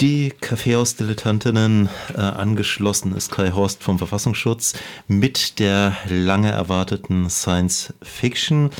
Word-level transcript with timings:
Die 0.00 0.32
Kaffeehausdilettantinnen 0.40 1.88
äh, 2.14 2.20
angeschlossen 2.20 3.16
ist 3.16 3.32
Kai 3.32 3.50
Horst 3.50 3.82
vom 3.82 3.98
Verfassungsschutz 3.98 4.74
mit 5.08 5.58
der 5.58 5.96
lange 6.08 6.52
erwarteten 6.52 7.28
Science 7.28 7.92
Fiction. 8.00 8.70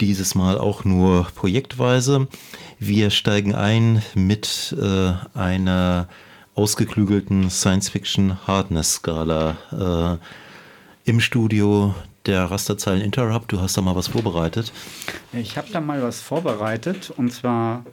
Dieses 0.00 0.34
Mal 0.34 0.56
auch 0.56 0.86
nur 0.86 1.26
projektweise. 1.34 2.28
Wir 2.78 3.10
steigen 3.10 3.54
ein 3.54 4.02
mit 4.14 4.74
äh, 4.80 5.12
einer 5.38 6.08
ausgeklügelten 6.54 7.50
Science 7.50 7.90
Fiction 7.90 8.38
Hardness 8.46 8.94
Skala. 8.94 10.18
Äh, 11.04 11.10
Im 11.10 11.20
Studio 11.20 11.94
der 12.24 12.50
Rasterzeilen 12.50 13.02
Interrupt. 13.02 13.52
Du 13.52 13.60
hast 13.60 13.76
da 13.76 13.82
mal 13.82 13.96
was 13.96 14.08
vorbereitet. 14.08 14.72
Ich 15.34 15.58
habe 15.58 15.68
da 15.70 15.82
mal 15.82 16.02
was 16.02 16.22
vorbereitet 16.22 17.12
und 17.14 17.34
zwar 17.34 17.84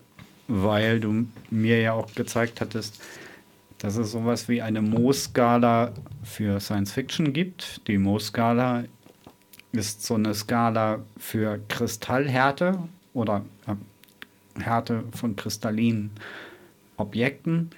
weil 0.48 1.00
du 1.00 1.26
mir 1.50 1.82
ja 1.82 1.94
auch 1.94 2.14
gezeigt 2.14 2.62
hattest, 2.62 3.02
dass 3.80 3.98
es 3.98 4.12
sowas 4.12 4.48
wie 4.48 4.62
eine 4.62 4.82
Mohs-Skala 4.82 5.94
für 6.24 6.60
Science 6.60 6.92
Fiction 6.92 7.34
gibt. 7.34 7.88
Die 7.88 7.98
Mohs-Skala 7.98 8.86
ist 9.72 10.04
so 10.06 10.16
eine 10.16 10.34
Skala 10.34 11.00
für 11.18 11.60
Kristallhärte 11.68 12.80
oder 13.14 13.44
äh, 13.68 14.62
Härte 14.62 15.04
von 15.12 15.36
kristallinen 15.36 16.12
Objekten. 16.98 17.72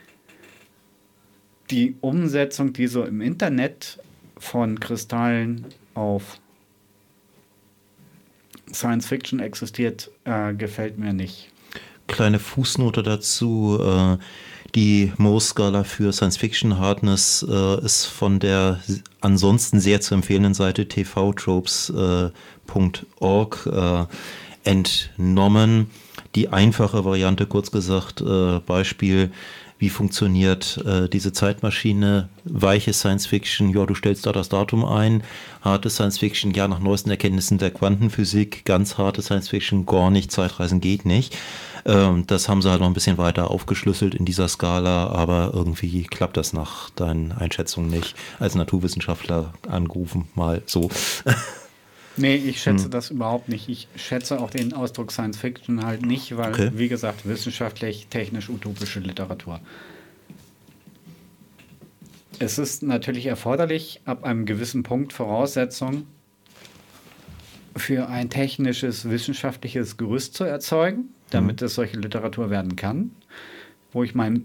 Die 1.71 1.95
Umsetzung, 2.01 2.73
die 2.73 2.87
so 2.87 3.03
im 3.03 3.21
Internet 3.21 3.99
von 4.37 4.79
Kristallen 4.79 5.65
auf 5.95 6.39
Science 8.71 9.07
Fiction 9.07 9.39
existiert, 9.39 10.11
äh, 10.25 10.53
gefällt 10.53 10.97
mir 10.99 11.13
nicht 11.13 11.51
kleine 12.07 12.39
Fußnote 12.39 13.03
dazu. 13.03 13.79
Äh, 13.81 14.17
die 14.75 15.13
Mohs-Skala 15.17 15.83
für 15.83 16.11
Science-Fiction 16.11 16.77
Hardness 16.77 17.45
äh, 17.49 17.85
ist 17.85 18.05
von 18.05 18.39
der 18.39 18.79
ansonsten 19.21 19.79
sehr 19.79 20.01
zu 20.01 20.13
empfehlenden 20.13 20.53
Seite 20.53 20.87
tvtropes.org 20.87 22.31
äh, 23.65 24.05
entnommen. 24.63 25.89
Die 26.35 26.49
einfache 26.49 27.05
Variante, 27.05 27.45
kurz 27.47 27.71
gesagt, 27.71 28.23
Beispiel, 28.67 29.31
wie 29.79 29.89
funktioniert 29.89 30.83
äh, 30.85 31.07
diese 31.07 31.33
Zeitmaschine, 31.33 32.29
weiche 32.43 32.93
Science 32.93 33.27
Fiction, 33.27 33.69
ja, 33.69 33.85
du 33.85 33.93
stellst 33.93 34.25
da 34.25 34.31
das 34.31 34.49
Datum 34.49 34.83
ein, 34.85 35.23
harte 35.61 35.89
Science 35.89 36.17
Fiction, 36.17 36.51
ja, 36.51 36.67
nach 36.67 36.79
neuesten 36.79 37.09
Erkenntnissen 37.09 37.57
der 37.57 37.71
Quantenphysik, 37.71 38.65
ganz 38.65 38.97
harte 38.97 39.21
Science 39.21 39.49
Fiction, 39.49 39.85
gar 39.85 40.09
nicht, 40.09 40.31
Zeitreisen 40.31 40.81
geht 40.81 41.05
nicht. 41.05 41.37
Ähm, 41.85 42.25
das 42.27 42.49
haben 42.49 42.61
sie 42.61 42.69
halt 42.69 42.81
noch 42.81 42.87
ein 42.87 42.93
bisschen 42.93 43.17
weiter 43.17 43.51
aufgeschlüsselt 43.51 44.15
in 44.15 44.25
dieser 44.25 44.47
Skala, 44.47 45.07
aber 45.07 45.51
irgendwie 45.53 46.03
klappt 46.03 46.37
das 46.37 46.53
nach 46.53 46.89
deinen 46.91 47.31
Einschätzungen 47.31 47.89
nicht. 47.89 48.15
Als 48.39 48.55
Naturwissenschaftler 48.55 49.53
angerufen, 49.67 50.27
mal 50.35 50.61
so. 50.65 50.89
Nee, 52.17 52.35
ich 52.35 52.61
schätze 52.61 52.85
hm. 52.85 52.91
das 52.91 53.11
überhaupt 53.11 53.49
nicht. 53.49 53.69
Ich 53.69 53.87
schätze 53.95 54.39
auch 54.39 54.49
den 54.49 54.73
Ausdruck 54.73 55.11
Science 55.11 55.37
Fiction 55.37 55.85
halt 55.85 56.05
nicht, 56.05 56.35
weil, 56.35 56.53
okay. 56.53 56.71
wie 56.73 56.87
gesagt, 56.87 57.27
wissenschaftlich, 57.27 58.07
technisch, 58.07 58.49
utopische 58.49 58.99
Literatur. 58.99 59.59
Es 62.39 62.57
ist 62.57 62.83
natürlich 62.83 63.25
erforderlich, 63.25 64.01
ab 64.05 64.23
einem 64.23 64.45
gewissen 64.45 64.83
Punkt 64.83 65.13
Voraussetzung 65.13 66.05
für 67.75 68.09
ein 68.09 68.29
technisches, 68.29 69.09
wissenschaftliches 69.09 69.97
Gerüst 69.97 70.33
zu 70.33 70.43
erzeugen 70.43 71.09
damit 71.29 71.61
mhm. 71.61 71.65
es 71.65 71.75
solche 71.75 71.97
Literatur 71.97 72.49
werden 72.49 72.75
kann, 72.75 73.11
wo 73.91 74.03
ich 74.03 74.15
meine 74.15 74.41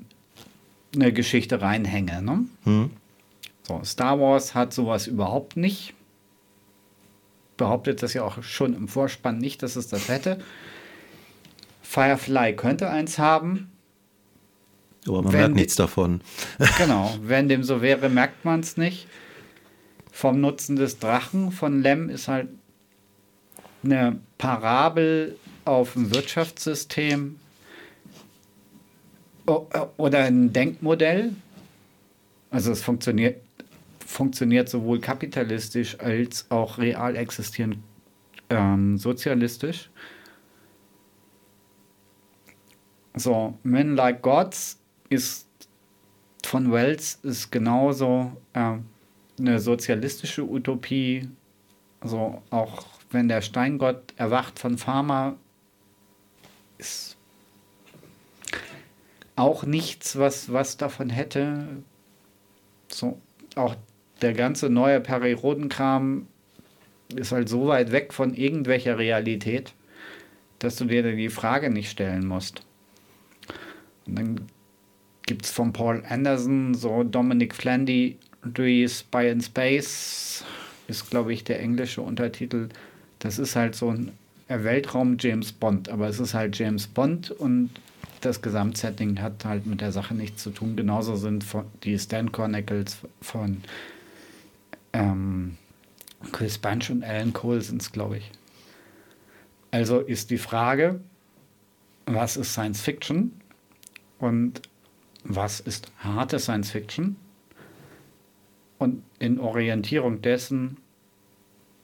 eine 0.94 1.12
Geschichte 1.12 1.62
reinhänge. 1.62 2.22
Ne? 2.22 2.44
Mhm. 2.64 2.90
So, 3.66 3.80
Star 3.84 4.20
Wars 4.20 4.54
hat 4.54 4.72
sowas 4.74 5.06
überhaupt 5.06 5.56
nicht. 5.56 5.94
Behauptet 7.62 8.02
das 8.02 8.12
ja 8.12 8.24
auch 8.24 8.42
schon 8.42 8.74
im 8.74 8.88
Vorspann 8.88 9.38
nicht, 9.38 9.62
dass 9.62 9.76
es 9.76 9.86
das 9.86 10.08
hätte. 10.08 10.40
Firefly 11.80 12.56
könnte 12.56 12.90
eins 12.90 13.20
haben. 13.20 13.70
Aber 15.06 15.22
man 15.22 15.32
wenn 15.32 15.40
merkt 15.40 15.54
nichts 15.54 15.76
davon. 15.76 16.22
genau, 16.78 17.14
wenn 17.22 17.48
dem 17.48 17.62
so 17.62 17.80
wäre, 17.80 18.08
merkt 18.08 18.44
man 18.44 18.58
es 18.58 18.76
nicht. 18.76 19.06
Vom 20.10 20.40
Nutzen 20.40 20.74
des 20.74 20.98
Drachen 20.98 21.52
von 21.52 21.82
Lem 21.82 22.08
ist 22.08 22.26
halt 22.26 22.48
eine 23.84 24.18
Parabel 24.38 25.36
auf 25.64 25.94
ein 25.94 26.12
Wirtschaftssystem 26.12 27.38
oder 29.46 30.24
ein 30.24 30.52
Denkmodell. 30.52 31.30
Also 32.50 32.72
es 32.72 32.82
funktioniert, 32.82 33.40
funktioniert 34.12 34.68
sowohl 34.68 35.00
kapitalistisch 35.00 35.98
als 35.98 36.50
auch 36.50 36.78
real 36.78 37.16
existierend 37.16 37.78
ähm, 38.50 38.98
sozialistisch. 38.98 39.90
So, 43.14 43.58
Men 43.62 43.96
Like 43.96 44.22
Gods 44.22 44.78
ist 45.08 45.48
von 46.44 46.70
Wells 46.72 47.18
ist 47.22 47.50
genauso 47.50 48.32
äh, 48.52 48.78
eine 49.38 49.58
sozialistische 49.58 50.44
Utopie. 50.44 51.28
Also 52.00 52.42
auch 52.50 52.84
wenn 53.10 53.28
der 53.28 53.40
Steingott 53.40 54.12
erwacht 54.16 54.58
von 54.58 54.76
Pharma, 54.76 55.36
ist 56.78 57.16
auch 59.36 59.64
nichts, 59.64 60.18
was, 60.18 60.52
was 60.52 60.76
davon 60.76 61.08
hätte. 61.08 61.66
So, 62.88 63.18
auch 63.54 63.76
der 64.22 64.32
ganze 64.32 64.70
neue 64.70 65.00
Periodenkram 65.00 66.26
ist 67.14 67.32
halt 67.32 67.48
so 67.48 67.66
weit 67.66 67.92
weg 67.92 68.12
von 68.12 68.34
irgendwelcher 68.34 68.98
Realität, 68.98 69.74
dass 70.60 70.76
du 70.76 70.86
dir 70.86 71.02
die 71.02 71.28
Frage 71.28 71.70
nicht 71.70 71.90
stellen 71.90 72.26
musst. 72.26 72.62
Und 74.06 74.18
dann 74.18 74.40
gibt 75.26 75.44
es 75.44 75.50
von 75.50 75.72
Paul 75.72 76.02
Anderson 76.08 76.74
so 76.74 77.02
Dominic 77.02 77.54
Flandy, 77.54 78.16
Spy 78.44 79.28
in 79.28 79.40
Space, 79.40 80.44
ist 80.88 81.10
glaube 81.10 81.32
ich 81.32 81.44
der 81.44 81.60
englische 81.60 82.00
Untertitel. 82.00 82.68
Das 83.18 83.38
ist 83.38 83.54
halt 83.56 83.74
so 83.74 83.90
ein 83.90 84.12
Weltraum 84.48 85.16
James 85.18 85.52
Bond, 85.52 85.88
aber 85.88 86.08
es 86.08 86.18
ist 86.18 86.34
halt 86.34 86.58
James 86.58 86.86
Bond 86.86 87.30
und 87.30 87.70
das 88.20 88.42
Gesamtsetting 88.42 89.20
hat 89.20 89.44
halt 89.44 89.66
mit 89.66 89.80
der 89.80 89.92
Sache 89.92 90.14
nichts 90.14 90.42
zu 90.42 90.50
tun. 90.50 90.76
Genauso 90.76 91.16
sind 91.16 91.44
die 91.84 91.98
Stan 91.98 92.30
Chronicles 92.30 92.98
von 93.20 93.62
ähm, 94.92 95.56
Chris 96.32 96.58
Bunch 96.58 96.90
und 96.90 97.04
Alan 97.04 97.32
Cole 97.32 97.60
sind 97.60 97.82
es, 97.82 97.92
glaube 97.92 98.18
ich. 98.18 98.30
Also 99.70 100.00
ist 100.00 100.30
die 100.30 100.38
Frage, 100.38 101.00
was 102.06 102.36
ist 102.36 102.52
Science 102.52 102.80
Fiction 102.80 103.32
und 104.18 104.62
was 105.24 105.60
ist 105.60 105.90
harte 105.98 106.38
Science 106.38 106.70
Fiction? 106.70 107.16
Und 108.78 109.02
in 109.18 109.38
Orientierung 109.38 110.20
dessen 110.20 110.76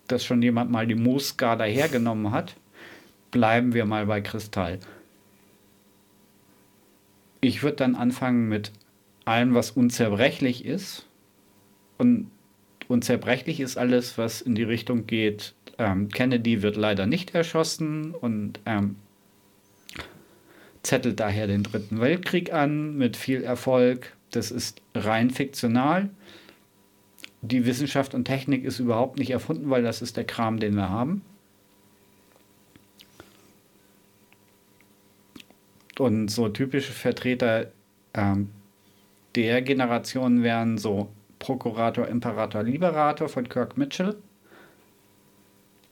dass 0.08 0.24
schon 0.24 0.42
jemand 0.42 0.70
mal 0.70 0.86
die 0.86 0.94
Moos-Skala 0.94 1.64
hergenommen 1.64 2.32
hat, 2.32 2.56
bleiben 3.30 3.74
wir 3.74 3.84
mal 3.84 4.06
bei 4.06 4.20
Kristall. 4.20 4.80
Ich 7.40 7.62
würde 7.62 7.76
dann 7.76 7.94
anfangen 7.94 8.48
mit 8.48 8.72
allem, 9.24 9.54
was 9.54 9.70
unzerbrechlich 9.70 10.64
ist. 10.64 11.06
Und 11.98 12.30
unzerbrechlich 12.88 13.60
ist 13.60 13.76
alles, 13.76 14.18
was 14.18 14.40
in 14.40 14.54
die 14.54 14.64
Richtung 14.64 15.06
geht. 15.06 15.54
Ähm, 15.78 16.08
Kennedy 16.08 16.62
wird 16.62 16.76
leider 16.76 17.06
nicht 17.06 17.34
erschossen 17.34 18.14
und 18.14 18.58
ähm, 18.66 18.96
zettelt 20.82 21.20
daher 21.20 21.46
den 21.46 21.62
Dritten 21.62 22.00
Weltkrieg 22.00 22.52
an 22.52 22.96
mit 22.96 23.16
viel 23.16 23.42
Erfolg. 23.42 24.16
Das 24.30 24.50
ist 24.50 24.82
rein 24.94 25.30
fiktional 25.30 26.10
die 27.40 27.66
Wissenschaft 27.66 28.14
und 28.14 28.24
Technik 28.24 28.64
ist 28.64 28.78
überhaupt 28.78 29.18
nicht 29.18 29.30
erfunden, 29.30 29.70
weil 29.70 29.82
das 29.82 30.02
ist 30.02 30.16
der 30.16 30.24
Kram, 30.24 30.58
den 30.58 30.74
wir 30.74 30.88
haben. 30.88 31.22
Und 35.98 36.28
so 36.28 36.48
typische 36.48 36.92
Vertreter 36.92 37.70
ähm, 38.14 38.50
der 39.34 39.62
Generation 39.62 40.42
wären 40.42 40.78
so 40.78 41.08
Prokurator, 41.38 42.08
Imperator, 42.08 42.62
Liberator 42.62 43.28
von 43.28 43.48
Kirk 43.48 43.76
Mitchell, 43.76 44.16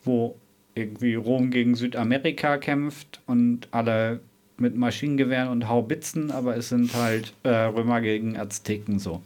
wo 0.05 0.37
irgendwie 0.75 1.15
Rom 1.15 1.51
gegen 1.51 1.75
Südamerika 1.75 2.59
kämpft 2.59 3.21
und 3.27 3.69
alle 3.71 4.21
mit 4.59 4.77
Maschinengewehren 4.77 5.49
und 5.49 5.69
Haubitzen, 5.69 6.31
aber 6.31 6.57
es 6.57 6.71
sind 6.71 6.95
halt 6.95 7.33
äh, 7.43 7.49
Römer 7.49 8.01
gegen 8.01 8.37
Azteken 8.37 8.99
so. 8.99 9.23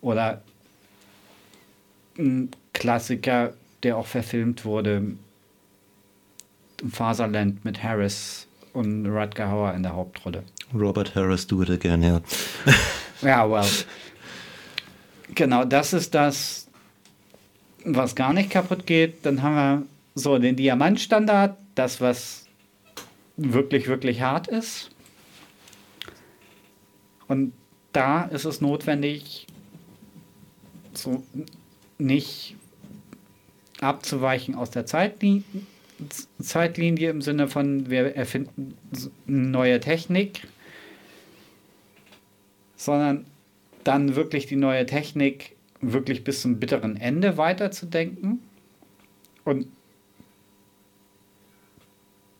Oder 0.00 0.42
ein 2.18 2.50
Klassiker, 2.72 3.54
der 3.82 3.96
auch 3.96 4.06
verfilmt 4.06 4.64
wurde. 4.64 5.02
Faserland 6.90 7.64
mit 7.64 7.82
Harris 7.82 8.46
und 8.72 9.06
Rutger 9.06 9.50
Hauer 9.50 9.74
in 9.74 9.82
der 9.82 9.94
Hauptrolle. 9.94 10.42
Robert 10.74 11.14
Harris, 11.14 11.46
do 11.46 11.62
it 11.62 11.70
again, 11.70 12.02
ja. 12.02 12.20
ja, 13.22 13.48
well. 13.48 13.64
Genau, 15.34 15.64
das 15.64 15.92
ist 15.92 16.14
das, 16.14 16.68
was 17.84 18.14
gar 18.14 18.32
nicht 18.32 18.50
kaputt 18.50 18.86
geht. 18.86 19.24
Dann 19.24 19.42
haben 19.42 19.54
wir 19.54 19.86
so 20.14 20.38
den 20.38 20.56
Diamantstandard, 20.56 21.56
das, 21.74 22.00
was 22.00 22.46
wirklich, 23.36 23.88
wirklich 23.88 24.20
hart 24.20 24.48
ist. 24.48 24.90
Und 27.26 27.52
da 27.92 28.24
ist 28.24 28.44
es 28.44 28.60
notwendig, 28.60 29.46
so 30.92 31.24
nicht 31.98 32.56
abzuweichen 33.80 34.54
aus 34.54 34.70
der 34.70 34.86
Zeitlinie, 34.86 35.44
Zeitlinie 36.40 37.10
im 37.10 37.22
Sinne 37.22 37.48
von, 37.48 37.88
wir 37.90 38.16
erfinden 38.16 38.76
neue 39.26 39.80
Technik, 39.80 40.46
sondern 42.76 43.26
dann 43.84 44.16
wirklich 44.16 44.46
die 44.46 44.56
neue 44.56 44.86
Technik 44.86 45.56
wirklich 45.80 46.24
bis 46.24 46.42
zum 46.42 46.58
bitteren 46.58 46.96
Ende 46.96 47.36
weiterzudenken 47.36 48.40
und 49.44 49.66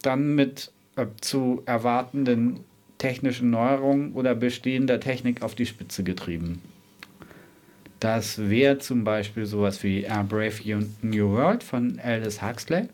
dann 0.02 0.34
mit 0.34 0.72
äh, 0.96 1.06
zu 1.20 1.62
erwartenden 1.66 2.60
technischen 2.98 3.50
Neuerungen 3.50 4.12
oder 4.12 4.34
bestehender 4.34 5.00
Technik 5.00 5.42
auf 5.42 5.54
die 5.54 5.66
Spitze 5.66 6.04
getrieben. 6.04 6.62
Das 8.00 8.38
wäre 8.38 8.78
zum 8.78 9.04
Beispiel 9.04 9.46
sowas 9.46 9.82
wie 9.82 10.06
A 10.08 10.22
Brave 10.22 10.86
New 11.02 11.30
World 11.30 11.62
von 11.62 11.98
Aldous 12.00 12.42
Huxley, 12.42 12.88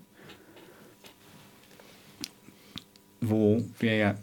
wo 3.20 3.62
wir 3.79 3.97
ja 3.97 4.14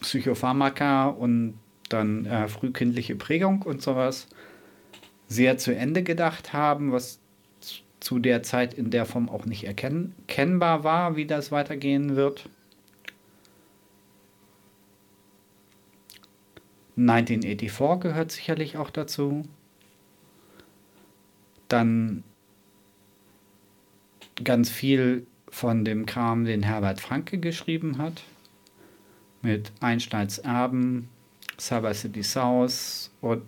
Psychopharmaka 0.00 1.06
und 1.08 1.54
dann 1.88 2.26
äh, 2.26 2.48
frühkindliche 2.48 3.16
Prägung 3.16 3.62
und 3.62 3.82
sowas 3.82 4.26
sehr 5.28 5.58
zu 5.58 5.74
Ende 5.74 6.02
gedacht 6.02 6.52
haben, 6.52 6.92
was 6.92 7.20
zu 8.00 8.18
der 8.18 8.42
Zeit 8.42 8.74
in 8.74 8.90
der 8.90 9.06
Form 9.06 9.28
auch 9.28 9.46
nicht 9.46 9.64
erkennbar 9.64 10.84
war, 10.84 11.16
wie 11.16 11.26
das 11.26 11.50
weitergehen 11.50 12.16
wird. 12.16 12.48
1984 16.96 18.00
gehört 18.00 18.30
sicherlich 18.30 18.76
auch 18.76 18.90
dazu. 18.90 19.48
Dann 21.68 22.22
ganz 24.42 24.70
viel 24.70 25.26
von 25.48 25.84
dem 25.84 26.06
Kram, 26.06 26.44
den 26.44 26.62
Herbert 26.62 27.00
Franke 27.00 27.38
geschrieben 27.38 27.98
hat. 27.98 28.22
Mit 29.42 29.72
Einsteins 29.80 30.38
Erben, 30.38 31.08
Cyber 31.58 31.94
City 31.94 32.22
South 32.22 33.10
und 33.20 33.42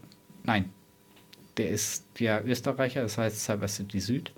nein, 0.44 0.70
der 1.56 1.70
ist 1.70 2.04
ja 2.18 2.40
Österreicher, 2.42 3.02
das 3.02 3.18
heißt 3.18 3.44
Cyber 3.44 3.68
City 3.68 4.00
Süd. 4.00 4.32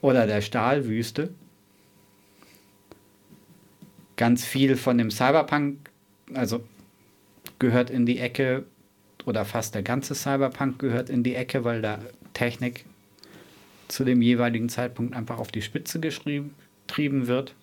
Oder 0.00 0.26
der 0.26 0.40
Stahlwüste. 0.40 1.30
Ganz 4.16 4.44
viel 4.44 4.76
von 4.76 4.98
dem 4.98 5.10
Cyberpunk, 5.10 5.90
also 6.34 6.64
gehört 7.58 7.90
in 7.90 8.06
die 8.06 8.18
Ecke, 8.18 8.64
oder 9.24 9.44
fast 9.44 9.74
der 9.74 9.82
ganze 9.82 10.14
Cyberpunk 10.14 10.78
gehört 10.78 11.10
in 11.10 11.22
die 11.22 11.34
Ecke, 11.34 11.64
weil 11.64 11.82
da 11.82 11.98
Technik 12.34 12.84
zu 13.88 14.04
dem 14.04 14.22
jeweiligen 14.22 14.68
Zeitpunkt 14.68 15.14
einfach 15.14 15.38
auf 15.38 15.52
die 15.52 15.62
Spitze 15.62 16.00
getrieben 16.00 17.26
wird. 17.26 17.54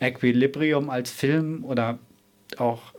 Equilibrium 0.00 0.90
als 0.90 1.10
Film 1.10 1.64
oder 1.64 1.98
auch 2.58 2.93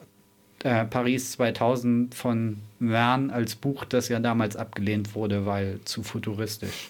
äh, 0.66 0.84
Paris 0.86 1.34
2000 1.34 2.16
von 2.16 2.58
Verne 2.80 3.32
als 3.32 3.56
Buch, 3.56 3.86
das 3.86 4.10
ja 4.10 4.20
damals 4.20 4.56
abgelehnt 4.56 5.14
wurde, 5.14 5.46
weil 5.46 5.80
zu 5.86 6.02
futuristisch. 6.02 6.90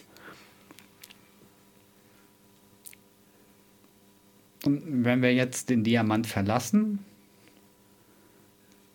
Und 4.63 5.03
wenn 5.03 5.21
wir 5.21 5.33
jetzt 5.33 5.69
den 5.69 5.83
Diamant 5.83 6.25
verlassen, 6.25 6.99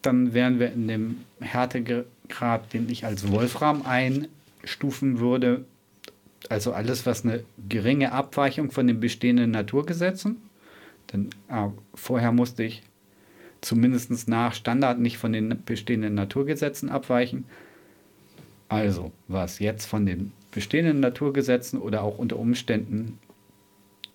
dann 0.01 0.33
wären 0.33 0.59
wir 0.59 0.73
in 0.73 0.89
dem 0.89 1.17
Härtegrad, 1.41 2.73
den 2.73 2.89
ich 2.89 3.05
als 3.05 3.31
Wolfram 3.31 3.85
einstufen 3.85 5.19
würde, 5.19 5.67
also 6.49 6.73
alles, 6.73 7.05
was 7.05 7.23
eine 7.23 7.45
geringe 7.69 8.13
Abweichung 8.13 8.71
von 8.71 8.87
den 8.87 8.99
bestehenden 8.99 9.51
Naturgesetzen. 9.51 10.39
Denn 11.13 11.29
äh, 11.51 11.69
vorher 11.95 12.33
musste 12.33 12.63
ich 12.63 12.83
zumindest 13.61 14.29
nach 14.29 14.55
Standard 14.55 14.99
nicht 14.99 15.19
von 15.19 15.33
den 15.33 15.63
bestehenden 15.65 16.15
Naturgesetzen 16.15 16.89
abweichen. 16.89 17.45
Also, 18.69 19.13
was 19.29 19.59
jetzt 19.59 19.87
von 19.87 20.07
den 20.07 20.33
bestehenden 20.51 21.01
Naturgesetzen 21.01 21.81
oder 21.81 22.03
auch 22.03 22.19
unter 22.19 22.39
Umständen 22.39 23.19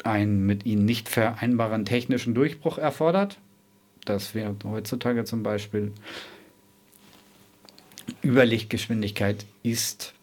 einen 0.04 0.46
mit 0.46 0.66
ihnen 0.66 0.86
nicht 0.86 1.10
vereinbaren 1.10 1.86
technischen 1.86 2.34
Durchbruch 2.34 2.78
erfordert, 2.78 3.38
das 4.06 4.36
wäre 4.36 4.56
heutzutage 4.64 5.26
zum 5.26 5.44
Beispiel 5.44 5.92
Überlichtgeschwindigkeit 8.24 9.46
ist 9.64 10.14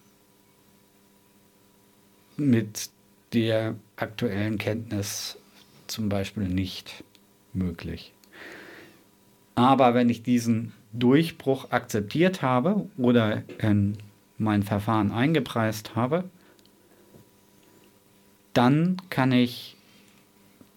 mit 2.36 2.90
der 3.32 3.74
aktuellen 3.96 4.58
Kenntnis 4.58 5.36
zum 5.86 6.08
Beispiel 6.08 6.48
nicht 6.48 7.04
möglich. 7.52 8.12
Aber 9.54 9.94
wenn 9.94 10.08
ich 10.08 10.22
diesen 10.22 10.72
Durchbruch 10.92 11.70
akzeptiert 11.70 12.42
habe 12.42 12.88
oder 12.96 13.42
in 13.58 13.96
mein 14.38 14.62
Verfahren 14.62 15.12
eingepreist 15.12 15.94
habe, 15.94 16.24
dann 18.52 18.96
kann 19.08 19.32
ich 19.32 19.76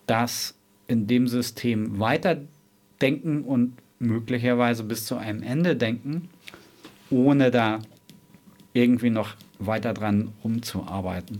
das 0.07 0.55
in 0.87 1.07
dem 1.07 1.27
System 1.27 1.99
weiterdenken 1.99 3.43
und 3.43 3.77
möglicherweise 3.99 4.83
bis 4.83 5.05
zu 5.05 5.17
einem 5.17 5.41
Ende 5.41 5.75
denken, 5.75 6.29
ohne 7.09 7.51
da 7.51 7.79
irgendwie 8.73 9.09
noch 9.09 9.35
weiter 9.59 9.93
dran 9.93 10.31
rumzuarbeiten. 10.43 11.39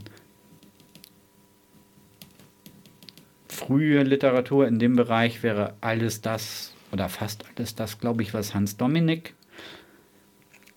Frühe 3.47 4.03
Literatur 4.03 4.67
in 4.67 4.79
dem 4.79 4.95
Bereich 4.95 5.43
wäre 5.43 5.75
alles 5.81 6.21
das, 6.21 6.74
oder 6.91 7.09
fast 7.09 7.45
alles 7.55 7.75
das, 7.75 7.99
glaube 7.99 8.23
ich, 8.23 8.33
was 8.33 8.53
Hans 8.53 8.77
Dominik 8.77 9.33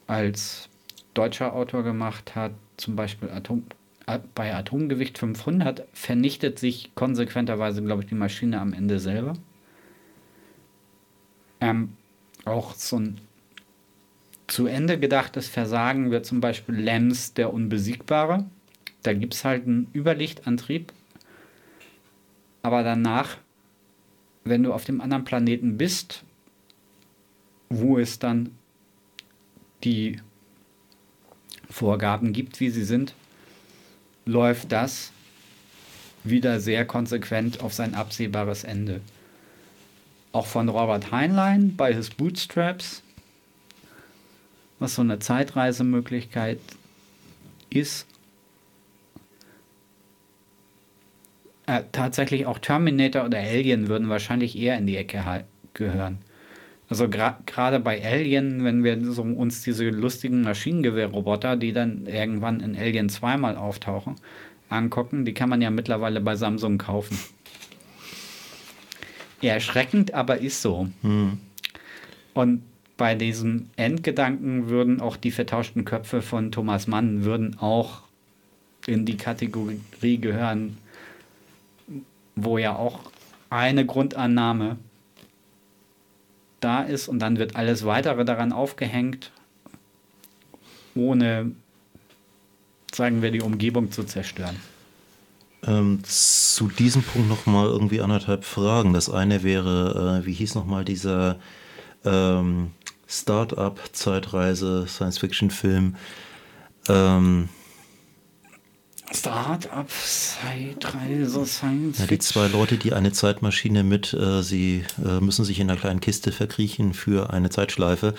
als 0.06 0.68
deutscher 1.14 1.52
Autor 1.52 1.82
gemacht 1.82 2.34
hat, 2.34 2.52
zum 2.76 2.96
Beispiel 2.96 3.30
Atom, 3.30 3.64
äh, 4.06 4.18
bei 4.34 4.54
Atomgewicht 4.54 5.18
500, 5.18 5.86
vernichtet 5.92 6.58
sich 6.58 6.94
konsequenterweise, 6.94 7.82
glaube 7.82 8.02
ich, 8.02 8.08
die 8.08 8.14
Maschine 8.14 8.60
am 8.60 8.72
Ende 8.72 8.98
selber. 8.98 9.34
Ähm, 11.60 11.96
auch 12.44 12.74
so 12.74 12.96
ein 12.98 13.20
zu 14.46 14.66
Ende 14.66 14.98
gedachtes 14.98 15.46
Versagen 15.46 16.10
wird 16.10 16.24
zum 16.24 16.40
Beispiel 16.40 16.74
Lems 16.74 17.34
der 17.34 17.52
Unbesiegbare. 17.52 18.46
Da 19.02 19.12
gibt 19.12 19.34
es 19.34 19.44
halt 19.44 19.66
einen 19.66 19.90
Überlichtantrieb, 19.94 20.92
aber 22.62 22.82
danach 22.82 23.36
wenn 24.48 24.62
du 24.62 24.72
auf 24.72 24.84
dem 24.84 25.00
anderen 25.00 25.24
Planeten 25.24 25.76
bist, 25.76 26.24
wo 27.68 27.98
es 27.98 28.18
dann 28.18 28.50
die 29.84 30.20
Vorgaben 31.70 32.32
gibt, 32.32 32.60
wie 32.60 32.70
sie 32.70 32.84
sind, 32.84 33.14
läuft 34.24 34.72
das 34.72 35.12
wieder 36.24 36.60
sehr 36.60 36.84
konsequent 36.84 37.60
auf 37.62 37.72
sein 37.72 37.94
absehbares 37.94 38.64
Ende. 38.64 39.00
Auch 40.32 40.46
von 40.46 40.68
Robert 40.68 41.10
Heinlein 41.10 41.76
bei 41.76 41.94
his 41.94 42.10
Bootstraps, 42.10 43.02
was 44.78 44.94
so 44.94 45.02
eine 45.02 45.18
Zeitreisemöglichkeit 45.18 46.60
ist, 47.70 48.06
äh, 51.68 51.82
tatsächlich 51.92 52.46
auch 52.46 52.58
Terminator 52.58 53.26
oder 53.26 53.38
Alien 53.38 53.88
würden 53.88 54.08
wahrscheinlich 54.08 54.58
eher 54.58 54.78
in 54.78 54.86
die 54.86 54.96
Ecke 54.96 55.44
gehören. 55.74 56.18
Also 56.88 57.10
gerade 57.10 57.42
gra 57.44 57.76
bei 57.78 58.02
Alien, 58.02 58.64
wenn 58.64 58.82
wir 58.82 58.98
so 59.12 59.20
uns 59.22 59.62
diese 59.62 59.90
lustigen 59.90 60.40
Maschinengewehrroboter, 60.40 61.56
die 61.56 61.74
dann 61.74 62.06
irgendwann 62.06 62.60
in 62.60 62.74
Alien 62.74 63.10
zweimal 63.10 63.56
auftauchen, 63.56 64.14
angucken, 64.70 65.26
die 65.26 65.34
kann 65.34 65.50
man 65.50 65.60
ja 65.60 65.70
mittlerweile 65.70 66.22
bei 66.22 66.36
Samsung 66.36 66.78
kaufen. 66.78 67.18
Erschreckend, 69.42 70.14
aber 70.14 70.38
ist 70.38 70.62
so. 70.62 70.88
Hm. 71.02 71.38
Und 72.32 72.62
bei 72.96 73.14
diesem 73.14 73.68
Endgedanken 73.76 74.70
würden 74.70 75.02
auch 75.02 75.18
die 75.18 75.32
vertauschten 75.32 75.84
Köpfe 75.84 76.22
von 76.22 76.50
Thomas 76.50 76.86
Mann 76.86 77.24
würden 77.24 77.58
auch 77.60 78.02
in 78.86 79.04
die 79.04 79.18
Kategorie 79.18 80.18
gehören, 80.18 80.78
wo 82.44 82.58
ja 82.58 82.76
auch 82.76 83.00
eine 83.50 83.86
Grundannahme 83.86 84.76
da 86.60 86.82
ist 86.82 87.08
und 87.08 87.20
dann 87.20 87.38
wird 87.38 87.56
alles 87.56 87.84
weitere 87.84 88.24
daran 88.24 88.52
aufgehängt, 88.52 89.30
ohne, 90.94 91.52
sagen 92.92 93.22
wir, 93.22 93.30
die 93.30 93.42
Umgebung 93.42 93.92
zu 93.92 94.04
zerstören. 94.04 94.56
Ähm, 95.66 96.00
zu 96.04 96.68
diesem 96.68 97.02
Punkt 97.02 97.28
nochmal 97.28 97.66
irgendwie 97.66 98.00
anderthalb 98.00 98.44
Fragen. 98.44 98.92
Das 98.92 99.10
eine 99.10 99.42
wäre, 99.42 100.20
äh, 100.22 100.26
wie 100.26 100.32
hieß 100.32 100.54
nochmal 100.54 100.84
dieser 100.84 101.36
ähm, 102.04 102.72
Start-up-Zeitreise, 103.08 104.86
Science-Fiction-Film? 104.86 105.96
Ähm, 106.88 107.48
Start-up, 109.12 109.88
Zeitreise, 109.90 111.46
Science. 111.46 111.98
Ja, 111.98 112.06
die 112.06 112.18
zwei 112.18 112.46
Leute, 112.48 112.76
die 112.76 112.92
eine 112.92 113.12
Zeitmaschine 113.12 113.82
mit, 113.82 114.12
äh, 114.12 114.42
sie 114.42 114.84
äh, 115.02 115.20
müssen 115.20 115.44
sich 115.44 115.60
in 115.60 115.70
einer 115.70 115.78
kleinen 115.78 116.00
Kiste 116.00 116.30
verkriechen 116.30 116.92
für 116.92 117.30
eine 117.32 117.48
Zeitschleife. 117.48 118.14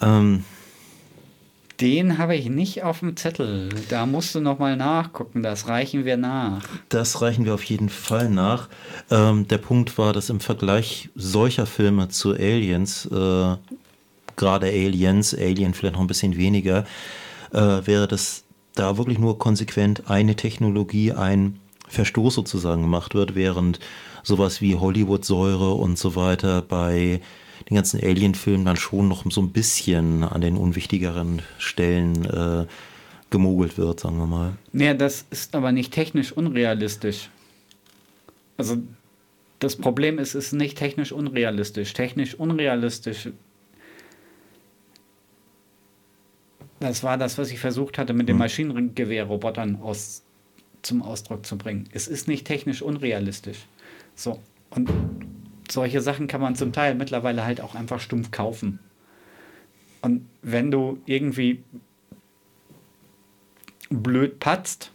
Ähm, 0.00 0.44
den 1.80 2.18
habe 2.18 2.36
ich 2.36 2.50
nicht 2.50 2.82
auf 2.82 2.98
dem 2.98 3.16
Zettel. 3.16 3.70
Da 3.88 4.04
musst 4.04 4.34
du 4.34 4.40
noch 4.40 4.58
mal 4.58 4.76
nachgucken. 4.76 5.42
Das 5.42 5.66
reichen 5.68 6.04
wir 6.04 6.18
nach. 6.18 6.62
Das 6.90 7.22
reichen 7.22 7.46
wir 7.46 7.54
auf 7.54 7.64
jeden 7.64 7.88
Fall 7.88 8.28
nach. 8.28 8.68
Ähm, 9.10 9.48
der 9.48 9.58
Punkt 9.58 9.96
war, 9.96 10.12
dass 10.12 10.28
im 10.28 10.40
Vergleich 10.40 11.08
solcher 11.14 11.64
Filme 11.64 12.08
zu 12.08 12.32
Aliens, 12.32 13.06
äh, 13.06 13.56
gerade 14.36 14.66
Aliens, 14.66 15.34
Alien 15.34 15.72
vielleicht 15.72 15.94
noch 15.94 16.02
ein 16.02 16.06
bisschen 16.06 16.36
weniger, 16.36 16.84
äh, 17.52 17.86
wäre 17.86 18.06
das 18.06 18.44
da 18.80 18.96
wirklich 18.96 19.18
nur 19.18 19.38
konsequent 19.38 20.10
eine 20.10 20.36
Technologie, 20.36 21.12
ein 21.12 21.60
Verstoß 21.88 22.34
sozusagen 22.34 22.82
gemacht 22.82 23.14
wird, 23.14 23.34
während 23.34 23.78
sowas 24.22 24.60
wie 24.60 24.74
Hollywood-Säure 24.74 25.74
und 25.74 25.98
so 25.98 26.16
weiter 26.16 26.62
bei 26.62 27.20
den 27.68 27.74
ganzen 27.74 28.00
Alien-Filmen 28.00 28.64
dann 28.64 28.76
schon 28.76 29.08
noch 29.08 29.24
so 29.30 29.42
ein 29.42 29.50
bisschen 29.50 30.24
an 30.24 30.40
den 30.40 30.56
unwichtigeren 30.56 31.42
Stellen 31.58 32.24
äh, 32.24 32.66
gemogelt 33.28 33.76
wird, 33.76 34.00
sagen 34.00 34.16
wir 34.18 34.26
mal. 34.26 34.52
Ja, 34.72 34.94
das 34.94 35.26
ist 35.30 35.54
aber 35.54 35.72
nicht 35.72 35.92
technisch 35.92 36.32
unrealistisch. 36.32 37.28
Also 38.56 38.78
das 39.58 39.76
Problem 39.76 40.18
ist, 40.18 40.34
es 40.34 40.46
ist 40.46 40.52
nicht 40.52 40.78
technisch 40.78 41.12
unrealistisch. 41.12 41.92
Technisch 41.92 42.34
unrealistisch 42.34 43.28
Das 46.80 47.04
war 47.04 47.18
das, 47.18 47.36
was 47.38 47.50
ich 47.50 47.60
versucht 47.60 47.98
hatte, 47.98 48.14
mit 48.14 48.28
den 48.28 48.34
hm. 48.34 48.38
Maschinengewehrrobotern 48.38 49.80
aus, 49.82 50.24
zum 50.82 51.02
Ausdruck 51.02 51.46
zu 51.46 51.56
bringen. 51.56 51.88
Es 51.92 52.08
ist 52.08 52.26
nicht 52.26 52.46
technisch 52.46 52.82
unrealistisch. 52.82 53.66
So. 54.14 54.40
Und 54.70 54.90
solche 55.70 56.00
Sachen 56.00 56.26
kann 56.26 56.40
man 56.40 56.56
zum 56.56 56.72
Teil 56.72 56.94
mittlerweile 56.94 57.44
halt 57.44 57.60
auch 57.60 57.74
einfach 57.74 58.00
stumpf 58.00 58.30
kaufen. 58.30 58.80
Und 60.00 60.26
wenn 60.42 60.70
du 60.70 60.98
irgendwie 61.04 61.62
blöd 63.90 64.40
patzt, 64.40 64.92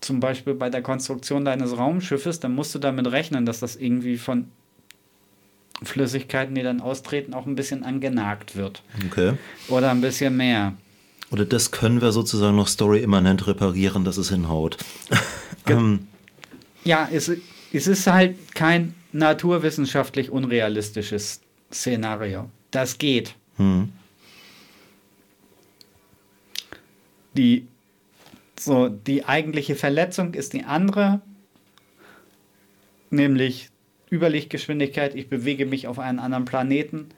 zum 0.00 0.20
Beispiel 0.20 0.54
bei 0.54 0.70
der 0.70 0.82
Konstruktion 0.82 1.44
deines 1.44 1.76
Raumschiffes, 1.76 2.40
dann 2.40 2.54
musst 2.54 2.74
du 2.74 2.78
damit 2.78 3.10
rechnen, 3.10 3.44
dass 3.44 3.60
das 3.60 3.76
irgendwie 3.76 4.16
von 4.16 4.50
Flüssigkeiten, 5.82 6.54
die 6.54 6.62
dann 6.62 6.80
austreten, 6.80 7.34
auch 7.34 7.46
ein 7.46 7.54
bisschen 7.54 7.84
angenagt 7.84 8.56
wird. 8.56 8.82
Okay. 9.06 9.34
Oder 9.68 9.90
ein 9.90 10.00
bisschen 10.00 10.36
mehr. 10.36 10.74
Oder 11.30 11.44
das 11.44 11.70
können 11.70 12.00
wir 12.00 12.12
sozusagen 12.12 12.56
noch 12.56 12.68
story-immanent 12.68 13.46
reparieren, 13.46 14.04
dass 14.04 14.16
es 14.16 14.30
hinhaut. 14.30 14.78
ähm. 15.66 16.06
Ja, 16.84 17.08
es, 17.12 17.30
es 17.72 17.86
ist 17.88 18.06
halt 18.06 18.54
kein 18.54 18.94
naturwissenschaftlich 19.12 20.30
unrealistisches 20.30 21.40
Szenario. 21.72 22.48
Das 22.70 22.98
geht. 22.98 23.34
Hm. 23.56 23.92
Die, 27.36 27.66
so, 28.58 28.88
die 28.88 29.24
eigentliche 29.24 29.74
Verletzung 29.74 30.34
ist 30.34 30.52
die 30.52 30.64
andere, 30.64 31.20
nämlich 33.10 33.70
Überlichtgeschwindigkeit, 34.10 35.14
ich 35.14 35.28
bewege 35.28 35.66
mich 35.66 35.86
auf 35.86 35.98
einen 35.98 36.18
anderen 36.18 36.44
Planeten 36.44 37.08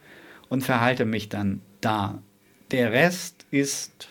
und 0.49 0.62
verhalte 0.62 1.04
mich 1.04 1.28
dann 1.28 1.61
da. 1.80 2.23
Der 2.71 2.92
Rest 2.92 3.47
ist 3.50 4.09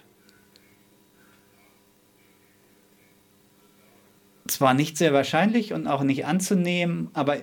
zwar 4.48 4.74
nicht 4.74 4.98
sehr 4.98 5.14
wahrscheinlich 5.14 5.74
und 5.74 5.88
auch 5.88 6.04
nicht 6.04 6.26
anzunehmen, 6.26 7.10
aber 7.14 7.38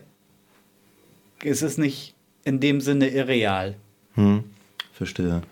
es 1.43 1.63
ist 1.63 1.79
nicht 1.79 2.15
in 2.45 2.61
dem 2.61 2.81
Sinne 2.81 3.09
irreal. 3.09 3.77
Hm, 4.15 4.45
verstehe. 4.93 5.43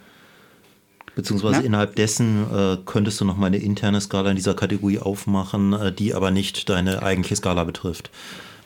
Beziehungsweise 1.14 1.60
Na? 1.60 1.66
innerhalb 1.66 1.94
dessen 1.96 2.46
äh, 2.50 2.78
könntest 2.86 3.20
du 3.20 3.24
noch 3.24 3.36
mal 3.36 3.46
eine 3.46 3.58
interne 3.58 4.00
Skala 4.00 4.30
in 4.30 4.36
dieser 4.36 4.54
Kategorie 4.54 4.98
aufmachen, 4.98 5.74
äh, 5.74 5.92
die 5.92 6.14
aber 6.14 6.30
nicht 6.30 6.68
deine 6.70 7.02
eigentliche 7.02 7.36
Skala 7.36 7.64
betrifft. 7.64 8.10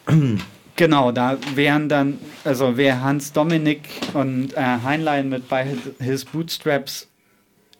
Genau, 0.76 1.10
da 1.10 1.38
wären 1.54 1.88
dann, 1.88 2.18
also 2.44 2.76
wäre 2.76 3.00
Hans 3.00 3.32
Dominik 3.32 3.88
und 4.12 4.52
äh, 4.54 4.60
Heinlein 4.60 5.30
mit 5.30 5.48
bei 5.48 5.74
His 5.98 6.26
Bootstraps, 6.26 7.08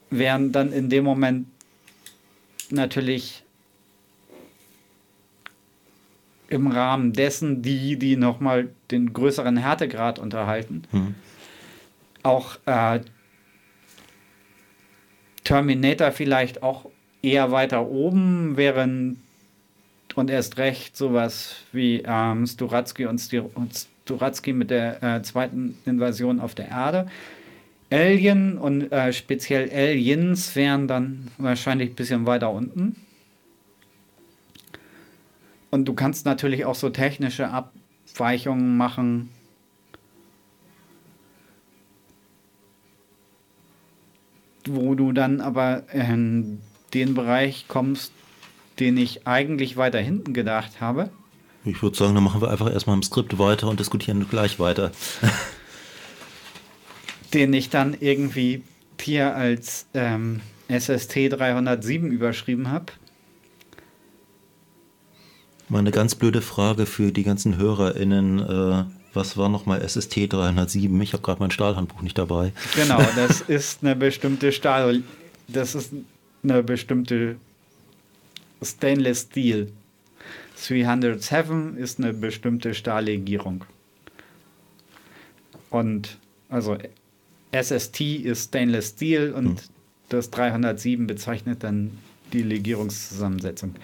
wären 0.09 0.51
dann 0.51 0.73
in 0.73 0.89
dem 0.89 1.05
Moment 1.05 1.47
natürlich 2.71 3.43
im 6.49 6.69
Rahmen 6.69 7.13
dessen 7.13 7.61
die, 7.61 7.99
die 7.99 8.17
nochmal 8.17 8.71
den 8.91 9.13
größeren 9.13 9.59
Härtegrad 9.59 10.19
unterhalten. 10.19 10.85
Hm. 10.91 11.15
Auch 12.23 12.57
äh, 12.65 13.01
Terminator 15.45 16.13
vielleicht 16.13 16.63
auch 16.63 16.89
eher 17.23 17.51
weiter 17.51 17.87
oben, 17.87 18.57
während 18.57 19.19
und 20.17 20.31
erst 20.31 20.57
recht 20.57 20.97
sowas 20.97 21.55
wie 21.73 22.03
ähm, 22.05 22.47
Sturatsky 22.47 23.07
und 23.07 23.21
Sturatsky 23.21 24.53
mit 24.55 24.71
der 24.71 25.03
äh, 25.03 25.23
zweiten 25.23 25.79
Invasion 25.85 26.41
auf 26.41 26.55
der 26.55 26.69
Erde. 26.69 27.07
Alien 27.91 28.59
und 28.59 28.91
äh, 28.91 29.13
speziell 29.13 29.71
Aliens 29.71 30.57
wären 30.57 30.89
dann 30.89 31.29
wahrscheinlich 31.39 31.91
ein 31.91 31.95
bisschen 31.95 32.27
weiter 32.27 32.51
unten. 32.51 32.97
Und 35.71 35.85
du 35.85 35.93
kannst 35.93 36.25
natürlich 36.25 36.65
auch 36.65 36.75
so 36.75 36.89
technische 36.89 37.51
Abweichungen 37.51 38.77
machen. 38.77 39.29
Wo 44.67 44.95
du 44.95 45.13
dann 45.13 45.41
aber 45.43 45.85
in 45.93 46.61
den 46.95 47.15
Bereich 47.15 47.67
kommst, 47.69 48.13
den 48.79 48.97
ich 48.97 49.27
eigentlich 49.27 49.77
weiter 49.77 49.99
hinten 49.99 50.35
gedacht 50.35 50.81
habe. 50.81 51.11
Ich 51.65 51.83
würde 51.83 51.97
sagen, 51.97 52.15
dann 52.15 52.25
machen 52.25 52.41
wir 52.41 52.51
einfach 52.51 52.73
erstmal 52.73 52.97
im 52.97 53.03
Skript 53.03 53.39
weiter 53.39 53.69
und 53.69 53.81
diskutieren 53.81 54.29
gleich 54.29 54.61
weiter. 54.61 54.93
den 57.35 57.53
ich 57.53 57.71
dann 57.71 57.97
irgendwie 57.99 58.63
hier 59.01 59.35
als 59.35 59.87
ähm, 59.95 60.41
SST 60.69 61.31
307 61.31 62.11
überschrieben 62.11 62.71
habe. 62.71 62.93
Mal 65.69 65.81
eine 65.81 65.91
ganz 65.91 66.15
blöde 66.15 66.43
Frage 66.43 66.87
für 66.87 67.11
die 67.11 67.25
ganzen 67.25 67.57
HörerInnen. 67.57 68.39
Äh, 68.39 68.85
was 69.13 69.37
war 69.37 69.49
nochmal 69.49 69.87
SST 69.87 70.33
307? 70.33 71.01
Ich 71.01 71.13
habe 71.13 71.23
gerade 71.23 71.41
mein 71.41 71.51
Stahlhandbuch 71.51 72.03
nicht 72.03 72.19
dabei. 72.19 72.53
Genau, 72.75 73.01
das 73.17 73.41
ist 73.41 73.83
eine 73.83 73.97
bestimmte 73.97 74.53
Stahl. 74.53 75.03
Das 75.49 75.75
ist 75.75 75.93
eine 76.45 76.63
bestimmte 76.63 77.37
Stainless 78.63 79.23
Steel. 79.23 79.73
307 80.57 81.77
ist 81.77 81.99
eine 81.99 82.13
bestimmte 82.13 82.75
Stahllegierung. 82.75 83.65
Und 85.71 86.19
also 86.49 86.79
SST 87.53 88.01
ist 88.01 88.49
Stainless 88.49 88.91
Steel 88.91 89.33
und 89.33 89.61
hm. 89.61 89.69
das 90.09 90.31
307 90.31 91.07
bezeichnet 91.07 91.63
dann 91.63 91.99
die 92.33 92.43
Legierungszusammensetzung. 92.43 93.75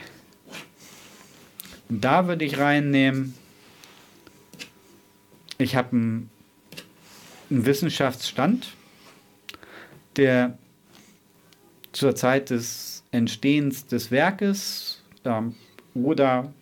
Und 1.89 2.03
da 2.03 2.27
würde 2.27 2.45
ich 2.45 2.59
reinnehmen, 2.59 3.35
ich 5.59 5.77
habe 5.77 5.93
einen, 5.93 6.31
einen 7.51 7.67
Wissenschaftsstand, 7.67 8.75
der 10.17 10.59
zur 11.93 12.15
Zeit 12.15 12.51
des 12.51 12.92
Entstehens 13.13 13.87
des 13.87 14.11
Werkes 14.11 15.03
ähm, 15.25 15.55
oder 15.95 16.53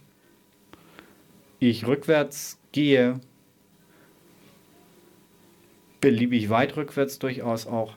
ich 1.58 1.86
rückwärts 1.86 2.58
gehe, 2.72 3.20
beliebig 6.00 6.50
weit 6.50 6.76
rückwärts 6.76 7.18
durchaus 7.18 7.66
auch, 7.66 7.94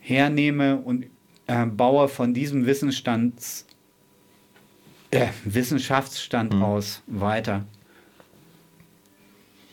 hernehme 0.00 0.78
und 0.78 1.06
äh, 1.46 1.66
baue 1.66 2.08
von 2.08 2.34
diesem 2.34 2.66
Wissensstands, 2.66 3.66
äh, 5.10 5.28
Wissenschaftsstand 5.44 6.54
mhm. 6.54 6.62
aus 6.62 7.02
weiter. 7.06 7.66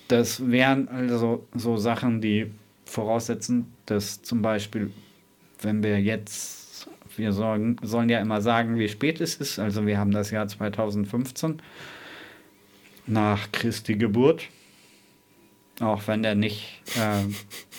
das 0.10 0.50
wären 0.50 0.88
also 0.88 1.48
so 1.54 1.78
Sachen, 1.78 2.20
die 2.20 2.52
voraussetzen, 2.86 3.72
dass 3.86 4.22
zum 4.22 4.42
Beispiel, 4.42 4.92
wenn 5.62 5.84
wir 5.84 6.02
jetzt, 6.02 6.59
wir 7.20 7.34
sollen, 7.34 7.78
sollen 7.84 8.10
ja 8.10 8.20
immer 8.20 8.42
sagen, 8.42 8.80
wie 8.80 8.90
spät 8.90 9.22
es 9.22 9.36
ist, 9.36 9.60
also 9.60 9.86
wir 9.86 9.98
haben 9.98 10.12
das 10.12 10.32
Jahr 10.32 10.48
2015 10.48 11.62
nach 13.06 13.52
Christi 13.52 13.96
Geburt, 13.96 14.44
auch 15.80 16.08
wenn 16.08 16.24
er 16.24 16.36
nicht 16.36 16.82
äh, 16.96 17.32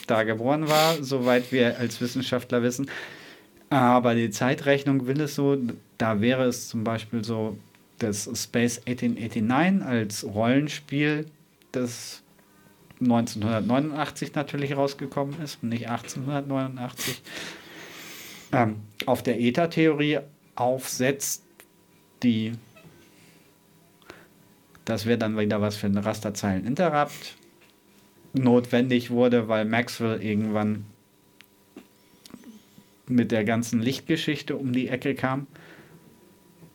da 0.06 0.23
geboren 0.23 0.68
war, 0.68 1.02
soweit 1.02 1.52
wir 1.52 1.78
als 1.78 2.00
Wissenschaftler 2.00 2.62
wissen. 2.62 2.90
Aber 3.70 4.14
die 4.14 4.30
Zeitrechnung 4.30 5.06
will 5.06 5.20
es 5.20 5.37
so, 5.37 5.56
da 5.97 6.20
wäre 6.20 6.44
es 6.44 6.68
zum 6.68 6.82
Beispiel 6.82 7.25
so, 7.25 7.56
dass 7.99 8.25
Space 8.35 8.78
1889 8.87 9.87
als 9.87 10.25
Rollenspiel, 10.25 11.26
das 11.73 12.23
1989 13.00 14.35
natürlich 14.35 14.76
rausgekommen 14.76 15.40
ist, 15.42 15.62
nicht 15.62 15.88
1889, 15.88 17.23
ähm, 18.52 18.76
auf 19.07 19.23
der 19.23 19.40
Eta-Theorie 19.40 20.19
aufsetzt, 20.54 21.45
die 22.23 22.52
das 24.85 25.07
wäre 25.07 25.19
dann 25.19 25.38
wieder 25.38 25.61
was 25.61 25.76
für 25.76 25.87
ein 25.87 25.97
Rasterzeilen-Interrupt 25.97 27.37
notwendig 28.33 29.12
wurde, 29.12 29.47
weil 29.49 29.64
Maxwell 29.64 30.21
irgendwann 30.21 30.85
mit 33.07 33.30
der 33.30 33.45
ganzen 33.45 33.80
Lichtgeschichte 33.80 34.57
um 34.57 34.73
die 34.73 34.88
Ecke 34.88 35.14
kam. 35.14 35.47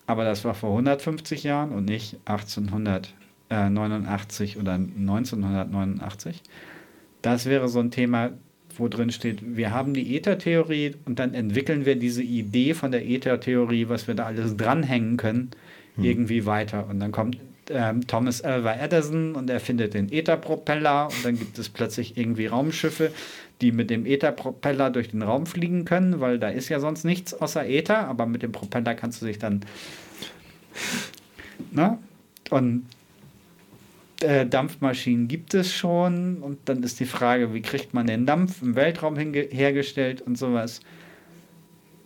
Aber 0.08 0.24
das 0.24 0.46
war 0.46 0.53
vor 0.53 0.70
150 0.72 1.44
Jahren 1.44 1.72
und 1.72 1.86
nicht 1.86 2.20
1889 2.25 4.58
oder 4.58 4.75
1989. 4.75 6.44
Das 7.22 7.48
wäre 7.48 7.67
so 7.67 7.79
ein 7.79 7.91
Thema, 7.91 8.32
wo 8.77 8.88
drin 8.88 9.12
steht, 9.12 9.58
wir 9.58 9.72
haben 9.72 9.94
die 9.94 10.15
Äthertheorie 10.15 10.96
und 11.05 11.20
dann 11.20 11.34
entwickeln 11.34 11.86
wir 11.86 11.96
diese 11.96 12.24
Idee 12.24 12.74
von 12.74 12.91
der 12.91 13.05
Äthertheorie, 13.05 13.89
was 13.89 14.08
wir 14.08 14.15
da 14.15 14.25
alles 14.25 14.58
dranhängen 14.58 15.17
können, 15.17 15.51
hm. 15.96 16.03
irgendwie 16.03 16.46
weiter. 16.46 16.88
Und 16.89 17.00
dann 17.00 17.12
kommt 17.12 17.38
ähm, 17.70 18.05
Thomas 18.08 18.41
Alva 18.41 18.75
Edison 18.75 19.36
und 19.36 19.50
er 19.50 19.60
findet 19.60 19.94
den 19.94 20.12
Ätherpropeller 20.12 21.08
und 21.08 21.25
dann 21.25 21.38
gibt 21.38 21.58
es 21.58 21.70
plötzlich 21.70 22.17
irgendwie 22.17 22.48
Raumschiffe, 22.48 23.12
die 23.62 23.72
mit 23.72 23.89
dem 23.89 24.05
Ätherpropeller 24.05 24.89
durch 24.89 25.10
den 25.12 25.22
Raum 25.22 25.46
fliegen 25.46 25.86
können, 25.86 26.20
weil 26.20 26.39
da 26.39 26.50
ist 26.50 26.70
ja 26.70 26.79
sonst 26.79 27.05
nichts 27.05 27.34
außer 27.34 27.67
Äther, 27.67 28.08
aber 28.08 28.25
mit 28.25 28.44
dem 28.44 28.51
Propeller 28.51 28.96
kannst 28.96 29.22
du 29.22 29.25
dich 29.25 29.39
dann. 29.39 29.62
Na? 31.72 31.98
Und 32.50 32.84
äh, 34.25 34.46
Dampfmaschinen 34.46 35.27
gibt 35.27 35.53
es 35.53 35.74
schon 35.74 36.38
und 36.41 36.58
dann 36.65 36.84
ist 36.84 37.00
die 37.00 37.05
Frage, 37.05 37.53
wie 37.53 37.62
kriegt 37.62 37.94
man 37.94 38.08
den 38.08 38.25
Dampf 38.25 38.62
im 38.62 38.75
Weltraum 38.75 39.15
hergestellt 39.17 40.22
und 40.22 40.38
sowas. 40.38 40.82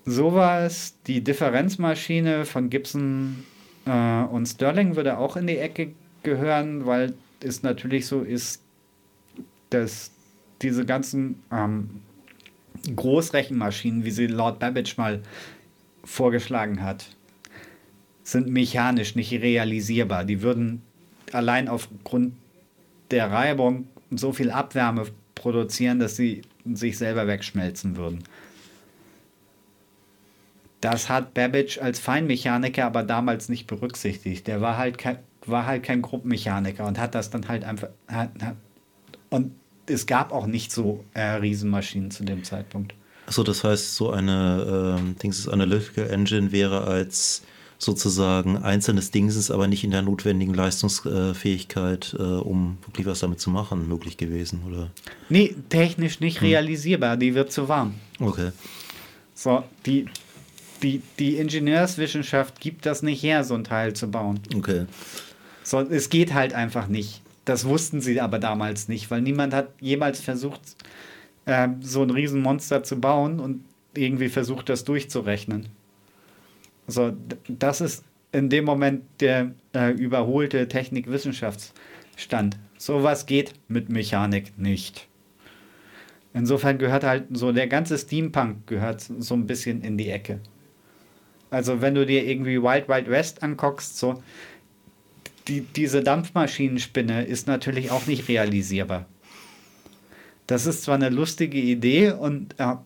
Sowas, 0.05 0.95
die 1.07 1.23
Differenzmaschine 1.23 2.45
von 2.45 2.69
Gibson 2.69 3.43
äh, 3.85 4.23
und 4.23 4.45
Sterling 4.47 4.95
würde 4.95 5.17
auch 5.17 5.37
in 5.37 5.47
die 5.47 5.57
Ecke 5.57 5.91
gehören, 6.23 6.85
weil 6.85 7.13
es 7.41 7.63
natürlich 7.63 8.07
so 8.07 8.21
ist, 8.21 8.61
dass 9.69 10.11
diese 10.61 10.85
ganzen 10.85 11.41
ähm, 11.51 12.01
Großrechenmaschinen, 12.95 14.03
wie 14.03 14.11
sie 14.11 14.27
Lord 14.27 14.59
Babbage 14.59 14.95
mal 14.97 15.21
vorgeschlagen 16.03 16.81
hat, 16.81 17.07
sind 18.23 18.47
mechanisch 18.47 19.15
nicht 19.15 19.31
realisierbar. 19.31 20.23
Die 20.23 20.41
würden 20.41 20.81
allein 21.35 21.67
aufgrund 21.67 22.33
der 23.11 23.31
Reibung 23.31 23.87
so 24.11 24.31
viel 24.31 24.51
Abwärme 24.51 25.05
produzieren, 25.35 25.99
dass 25.99 26.15
sie 26.15 26.41
sich 26.73 26.97
selber 26.97 27.27
wegschmelzen 27.27 27.95
würden. 27.97 28.23
Das 30.81 31.09
hat 31.09 31.33
Babbage 31.33 31.79
als 31.79 31.99
Feinmechaniker 31.99 32.85
aber 32.85 33.03
damals 33.03 33.49
nicht 33.49 33.67
berücksichtigt. 33.67 34.47
Der 34.47 34.61
war 34.61 34.77
halt 34.77 34.97
kein, 34.97 35.19
war 35.45 35.65
halt 35.65 35.83
kein 35.83 36.01
Gruppenmechaniker 36.01 36.85
und 36.85 36.97
hat 36.97 37.15
das 37.15 37.29
dann 37.29 37.47
halt 37.47 37.63
einfach. 37.63 37.89
Hat, 38.07 38.31
hat, 38.41 38.55
und 39.29 39.51
es 39.87 40.05
gab 40.05 40.31
auch 40.31 40.45
nicht 40.45 40.71
so 40.71 41.03
äh, 41.13 41.21
Riesenmaschinen 41.21 42.11
zu 42.11 42.23
dem 42.23 42.43
Zeitpunkt. 42.43 42.93
Achso, 43.25 43.43
das 43.43 43.63
heißt, 43.63 43.95
so 43.95 44.11
eine 44.11 44.97
ähm, 44.99 45.15
Dings 45.21 45.47
Analytical 45.47 46.09
Engine 46.09 46.51
wäre 46.51 46.85
als 46.85 47.43
sozusagen 47.79 48.57
einzelnes 48.57 49.09
Dingses, 49.09 49.49
aber 49.49 49.67
nicht 49.67 49.85
in 49.85 49.91
der 49.91 50.01
notwendigen 50.01 50.53
Leistungsfähigkeit, 50.53 52.13
äh, 52.19 52.21
um 52.21 52.77
wirklich 52.85 53.07
was 53.07 53.21
damit 53.21 53.39
zu 53.39 53.49
machen, 53.49 53.87
möglich 53.87 54.17
gewesen, 54.17 54.61
oder? 54.67 54.91
Nee, 55.29 55.55
technisch 55.69 56.19
nicht 56.19 56.41
hm. 56.41 56.47
realisierbar, 56.47 57.15
die 57.15 57.33
wird 57.33 57.53
zu 57.53 57.69
warm. 57.69 57.95
Okay. 58.19 58.51
So, 59.33 59.63
die, 59.85 60.07
die, 60.83 61.01
die 61.17 61.37
Ingenieurswissenschaft 61.37 62.59
gibt 62.59 62.85
das 62.85 63.01
nicht 63.01 63.23
her, 63.23 63.45
so 63.45 63.55
ein 63.55 63.63
Teil 63.63 63.93
zu 63.93 64.11
bauen. 64.11 64.41
Okay. 64.53 64.85
So, 65.63 65.79
es 65.79 66.09
geht 66.09 66.33
halt 66.33 66.53
einfach 66.53 66.87
nicht. 66.87 67.21
Das 67.45 67.63
wussten 67.63 68.01
sie 68.01 68.19
aber 68.19 68.39
damals 68.39 68.89
nicht, 68.89 69.09
weil 69.09 69.21
niemand 69.21 69.53
hat 69.53 69.69
jemals 69.79 70.19
versucht, 70.19 70.59
äh, 71.45 71.69
so 71.79 72.03
ein 72.03 72.09
Riesenmonster 72.09 72.83
zu 72.83 72.99
bauen 72.99 73.39
und 73.39 73.63
irgendwie 73.93 74.27
versucht, 74.27 74.67
das 74.67 74.83
durchzurechnen. 74.83 75.69
Also 76.89 77.15
das 77.47 77.81
ist 77.81 78.03
in 78.31 78.49
dem 78.49 78.65
Moment 78.65 79.03
der 79.19 79.51
äh, 79.75 79.91
überholte 79.91 80.67
Technikwissenschaftsstand. 80.67 82.57
Sowas 82.79 83.27
geht 83.27 83.53
mit 83.67 83.89
Mechanik 83.89 84.57
nicht. 84.57 85.07
Insofern 86.33 86.79
gehört 86.79 87.03
halt 87.03 87.25
so 87.29 87.51
der 87.51 87.67
ganze 87.67 87.95
Steampunk 87.95 88.65
gehört 88.65 89.01
so 89.01 89.35
ein 89.35 89.45
bisschen 89.45 89.83
in 89.83 89.99
die 89.99 90.09
Ecke. 90.09 90.39
Also 91.51 91.79
wenn 91.79 91.93
du 91.93 92.07
dir 92.07 92.25
irgendwie 92.25 92.59
Wild 92.59 92.89
Wild 92.89 93.07
West 93.07 93.43
anguckst, 93.43 93.99
so 93.99 94.23
die, 95.47 95.61
diese 95.61 96.01
Dampfmaschinenspinne 96.01 97.23
ist 97.23 97.45
natürlich 97.45 97.91
auch 97.91 98.07
nicht 98.07 98.27
realisierbar. 98.27 99.05
Das 100.47 100.65
ist 100.65 100.81
zwar 100.81 100.95
eine 100.95 101.09
lustige 101.09 101.59
Idee 101.59 102.13
und 102.13 102.55
äh, 102.57 102.77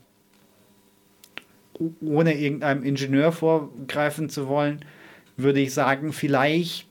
ohne 2.01 2.37
irgendeinem 2.37 2.83
Ingenieur 2.83 3.31
vorgreifen 3.31 4.29
zu 4.29 4.47
wollen, 4.47 4.85
würde 5.37 5.59
ich 5.59 5.73
sagen, 5.73 6.13
vielleicht 6.13 6.87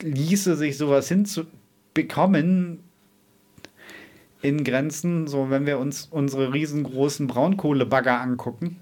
ließe 0.00 0.56
sich 0.56 0.78
sowas 0.78 1.08
hinzubekommen 1.08 2.80
in 4.40 4.64
Grenzen, 4.64 5.26
so 5.26 5.50
wenn 5.50 5.66
wir 5.66 5.78
uns 5.78 6.08
unsere 6.10 6.54
riesengroßen 6.54 7.26
Braunkohlebagger 7.26 8.20
angucken 8.20 8.80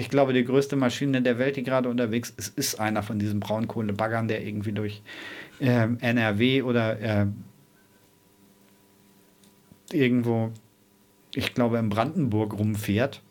ich 0.00 0.08
glaube, 0.08 0.32
die 0.32 0.44
größte 0.44 0.76
Maschine 0.76 1.22
der 1.22 1.38
Welt, 1.38 1.56
die 1.56 1.62
gerade 1.62 1.88
unterwegs 1.88 2.32
ist, 2.36 2.56
ist 2.56 2.80
einer 2.80 3.02
von 3.02 3.18
diesen 3.18 3.40
Braunkohlebaggern, 3.40 4.28
der 4.28 4.44
irgendwie 4.44 4.72
durch 4.72 5.02
äh, 5.60 5.88
NRW 6.00 6.62
oder 6.62 6.98
äh, 7.00 7.26
irgendwo, 9.92 10.52
ich 11.34 11.54
glaube, 11.54 11.78
in 11.78 11.88
Brandenburg 11.90 12.58
rumfährt. 12.58 13.22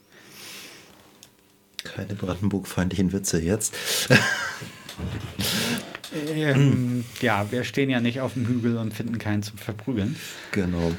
Keine 1.84 2.16
Brandenburg-feindlichen 2.16 3.14
Witze 3.14 3.42
jetzt. 3.42 3.76
ähm, 6.28 7.06
ja, 7.22 7.50
wir 7.52 7.64
stehen 7.64 7.90
ja 7.90 8.00
nicht 8.00 8.22
auf 8.22 8.34
dem 8.34 8.48
Hügel 8.48 8.78
und 8.78 8.94
finden 8.94 9.18
keinen 9.18 9.44
zum 9.44 9.58
Verprügeln. 9.58 10.16
Genau. 10.52 10.92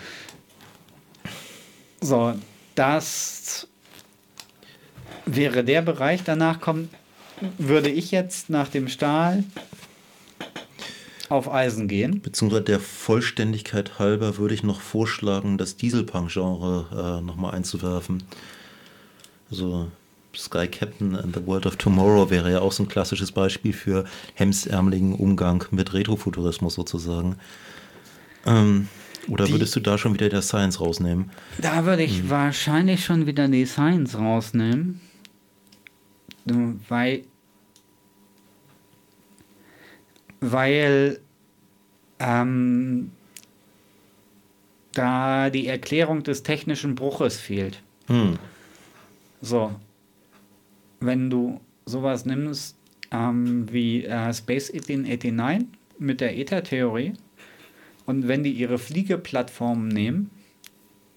So, 2.00 2.34
das 2.74 3.68
wäre 5.26 5.64
der 5.64 5.82
Bereich. 5.82 6.22
Danach 6.24 6.60
kommt, 6.60 6.88
würde 7.58 7.90
ich 7.90 8.10
jetzt 8.10 8.50
nach 8.50 8.68
dem 8.68 8.88
Stahl 8.88 9.44
auf 11.28 11.52
Eisen 11.52 11.88
gehen. 11.88 12.20
Beziehungsweise 12.20 12.62
der 12.62 12.80
Vollständigkeit 12.80 13.98
halber 13.98 14.36
würde 14.38 14.54
ich 14.54 14.62
noch 14.62 14.80
vorschlagen, 14.80 15.58
das 15.58 15.76
Dieselpunk-Genre 15.76 17.18
äh, 17.20 17.24
nochmal 17.24 17.54
einzuwerfen. 17.54 18.24
Also 19.50 19.90
Sky 20.36 20.66
Captain 20.66 21.16
and 21.16 21.34
the 21.34 21.46
World 21.46 21.66
of 21.66 21.76
Tomorrow 21.76 22.30
wäre 22.30 22.52
ja 22.52 22.60
auch 22.60 22.72
so 22.72 22.84
ein 22.84 22.88
klassisches 22.88 23.32
Beispiel 23.32 23.72
für 23.72 24.04
hemsärmeligen 24.34 25.14
Umgang 25.14 25.64
mit 25.70 25.92
Retrofuturismus 25.92 26.74
sozusagen. 26.74 27.36
Ähm, 28.46 28.88
oder 29.28 29.44
die, 29.44 29.52
würdest 29.52 29.76
du 29.76 29.80
da 29.80 29.98
schon 29.98 30.14
wieder 30.14 30.28
der 30.28 30.42
Science 30.42 30.80
rausnehmen? 30.80 31.30
Da 31.58 31.84
würde 31.84 32.02
ich 32.02 32.18
hm. 32.18 32.30
wahrscheinlich 32.30 33.04
schon 33.04 33.26
wieder 33.26 33.48
die 33.48 33.66
Science 33.66 34.16
rausnehmen 34.16 35.00
weil, 36.88 37.24
weil 40.40 41.20
ähm, 42.18 43.12
da 44.92 45.50
die 45.50 45.66
Erklärung 45.66 46.22
des 46.22 46.42
technischen 46.42 46.94
Bruches 46.94 47.38
fehlt. 47.38 47.82
Hm. 48.06 48.38
So, 49.40 49.74
wenn 51.00 51.30
du 51.30 51.60
sowas 51.86 52.24
nimmst 52.24 52.76
ähm, 53.10 53.70
wie 53.72 54.04
äh, 54.04 54.32
Space 54.32 54.70
1889 54.70 55.66
mit 55.98 56.20
der 56.20 56.36
Ether-Theorie 56.36 57.14
Und 58.06 58.28
wenn 58.28 58.42
die 58.42 58.52
ihre 58.52 58.78
Fliegeplattformen 58.78 59.88
nehmen, 59.88 60.30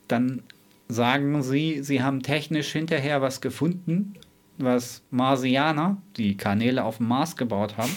dann 0.07 0.43
sagen 0.89 1.41
sie, 1.41 1.81
sie 1.83 2.01
haben 2.01 2.21
technisch 2.21 2.71
hinterher 2.71 3.21
was 3.21 3.41
gefunden, 3.41 4.13
was 4.57 5.01
Marsianer, 5.09 5.97
die 6.17 6.37
Kanäle 6.37 6.83
auf 6.83 6.97
dem 6.97 7.07
Mars 7.07 7.35
gebaut 7.35 7.77
haben, 7.77 7.95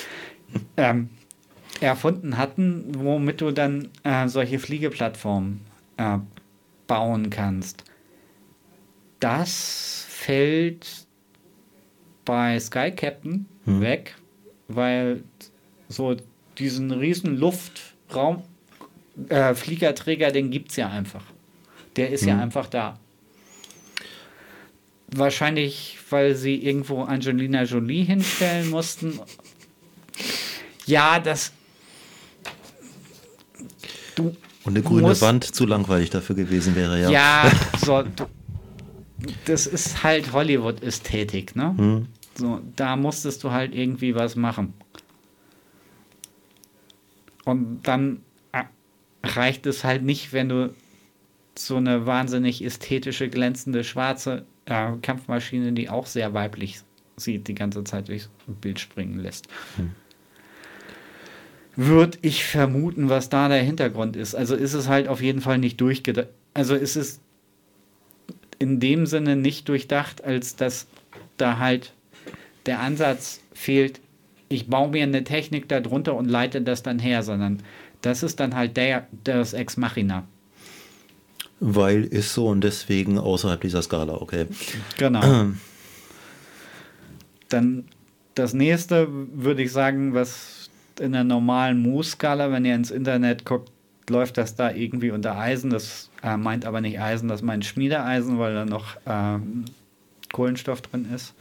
ähm, 0.76 1.10
erfunden 1.80 2.38
hatten, 2.38 2.84
womit 2.96 3.40
du 3.40 3.50
dann 3.50 3.88
äh, 4.04 4.28
solche 4.28 4.58
Fliegeplattformen 4.58 5.60
äh, 5.96 6.18
bauen 6.86 7.30
kannst. 7.30 7.84
Das 9.18 10.06
fällt 10.08 11.06
bei 12.24 12.58
Sky 12.58 12.90
Captain 12.90 13.46
hm. 13.64 13.80
weg, 13.80 14.14
weil 14.68 15.22
so 15.88 16.16
diesen 16.58 16.90
riesen 16.90 17.36
Luftraum 17.36 18.42
äh, 19.28 19.54
Fliegerträger, 19.54 20.30
den 20.30 20.50
gibt 20.50 20.70
es 20.70 20.76
ja 20.76 20.88
einfach. 20.88 21.24
Der 21.96 22.10
ist 22.10 22.22
hm. 22.22 22.28
ja 22.28 22.38
einfach 22.40 22.66
da. 22.66 22.98
Wahrscheinlich, 25.14 25.98
weil 26.08 26.34
sie 26.34 26.56
irgendwo 26.56 27.02
Angelina 27.02 27.64
Jolie 27.64 28.04
hinstellen 28.04 28.70
mussten. 28.70 29.20
Ja, 30.86 31.18
das. 31.18 31.52
Du 34.14 34.34
Und 34.64 34.76
eine 34.76 34.82
grüne 34.82 35.20
Wand 35.20 35.44
zu 35.44 35.66
langweilig 35.66 36.10
dafür 36.10 36.34
gewesen 36.36 36.74
wäre, 36.74 37.00
ja. 37.00 37.10
Ja, 37.10 37.52
so. 37.84 38.02
Du, 38.02 38.26
das 39.44 39.66
ist 39.66 40.02
halt 40.02 40.32
Hollywood-Ästhetik, 40.32 41.56
ne? 41.56 41.74
Hm. 41.76 42.06
So, 42.34 42.60
da 42.76 42.96
musstest 42.96 43.44
du 43.44 43.50
halt 43.50 43.74
irgendwie 43.74 44.14
was 44.14 44.36
machen. 44.36 44.74
Und 47.44 47.82
dann 47.82 48.20
äh, 48.52 48.64
reicht 49.22 49.66
es 49.66 49.84
halt 49.84 50.02
nicht, 50.02 50.32
wenn 50.32 50.48
du 50.48 50.74
so 51.58 51.76
eine 51.76 52.06
wahnsinnig 52.06 52.64
ästhetische, 52.64 53.28
glänzende, 53.28 53.84
schwarze 53.84 54.46
äh, 54.64 54.92
Kampfmaschine, 55.02 55.72
die 55.72 55.90
auch 55.90 56.06
sehr 56.06 56.32
weiblich 56.32 56.80
sieht, 57.16 57.48
die 57.48 57.54
ganze 57.54 57.84
Zeit 57.84 58.08
durchs 58.08 58.30
Bild 58.46 58.80
springen 58.80 59.18
lässt. 59.18 59.48
Hm. 59.76 59.92
Würde 61.74 62.18
ich 62.22 62.44
vermuten, 62.44 63.08
was 63.08 63.28
da 63.28 63.48
der 63.48 63.62
Hintergrund 63.62 64.16
ist. 64.16 64.34
Also 64.34 64.54
ist 64.54 64.74
es 64.74 64.88
halt 64.88 65.08
auf 65.08 65.22
jeden 65.22 65.40
Fall 65.40 65.58
nicht 65.58 65.80
durchgedacht. 65.80 66.28
Also 66.54 66.74
ist 66.74 66.96
es 66.96 67.21
in 68.62 68.78
dem 68.78 69.06
Sinne 69.06 69.34
nicht 69.34 69.68
durchdacht, 69.68 70.22
als 70.22 70.54
dass 70.54 70.86
da 71.36 71.58
halt 71.58 71.92
der 72.66 72.78
Ansatz 72.78 73.40
fehlt, 73.52 74.00
ich 74.48 74.68
baue 74.68 74.88
mir 74.90 75.02
eine 75.02 75.24
Technik 75.24 75.68
darunter 75.68 76.14
und 76.14 76.30
leite 76.30 76.62
das 76.62 76.84
dann 76.84 77.00
her, 77.00 77.24
sondern 77.24 77.60
das 78.02 78.22
ist 78.22 78.38
dann 78.38 78.54
halt 78.54 78.76
der, 78.76 79.08
das 79.24 79.52
Ex 79.52 79.76
Machina. 79.76 80.28
Weil 81.58 82.04
ist 82.04 82.34
so 82.34 82.46
und 82.46 82.62
deswegen 82.62 83.18
außerhalb 83.18 83.60
dieser 83.60 83.82
Skala, 83.82 84.14
okay. 84.14 84.46
Genau. 84.96 85.50
dann 87.48 87.84
das 88.36 88.54
nächste 88.54 89.08
würde 89.10 89.64
ich 89.64 89.72
sagen, 89.72 90.14
was 90.14 90.70
in 91.00 91.12
der 91.12 91.24
normalen 91.24 91.82
Mu-Skala, 91.82 92.52
wenn 92.52 92.64
ihr 92.64 92.76
ins 92.76 92.92
Internet 92.92 93.44
guckt, 93.44 93.71
läuft 94.08 94.38
das 94.38 94.54
da 94.54 94.70
irgendwie 94.70 95.10
unter 95.10 95.36
Eisen. 95.36 95.70
Das 95.70 96.10
äh, 96.22 96.36
meint 96.36 96.64
aber 96.64 96.80
nicht 96.80 97.00
Eisen, 97.00 97.28
das 97.28 97.42
meint 97.42 97.64
Schmiedeeisen, 97.64 98.38
weil 98.38 98.54
da 98.54 98.64
noch 98.64 98.96
äh, 99.06 99.38
Kohlenstoff 100.32 100.82
drin 100.82 101.06
ist. 101.12 101.34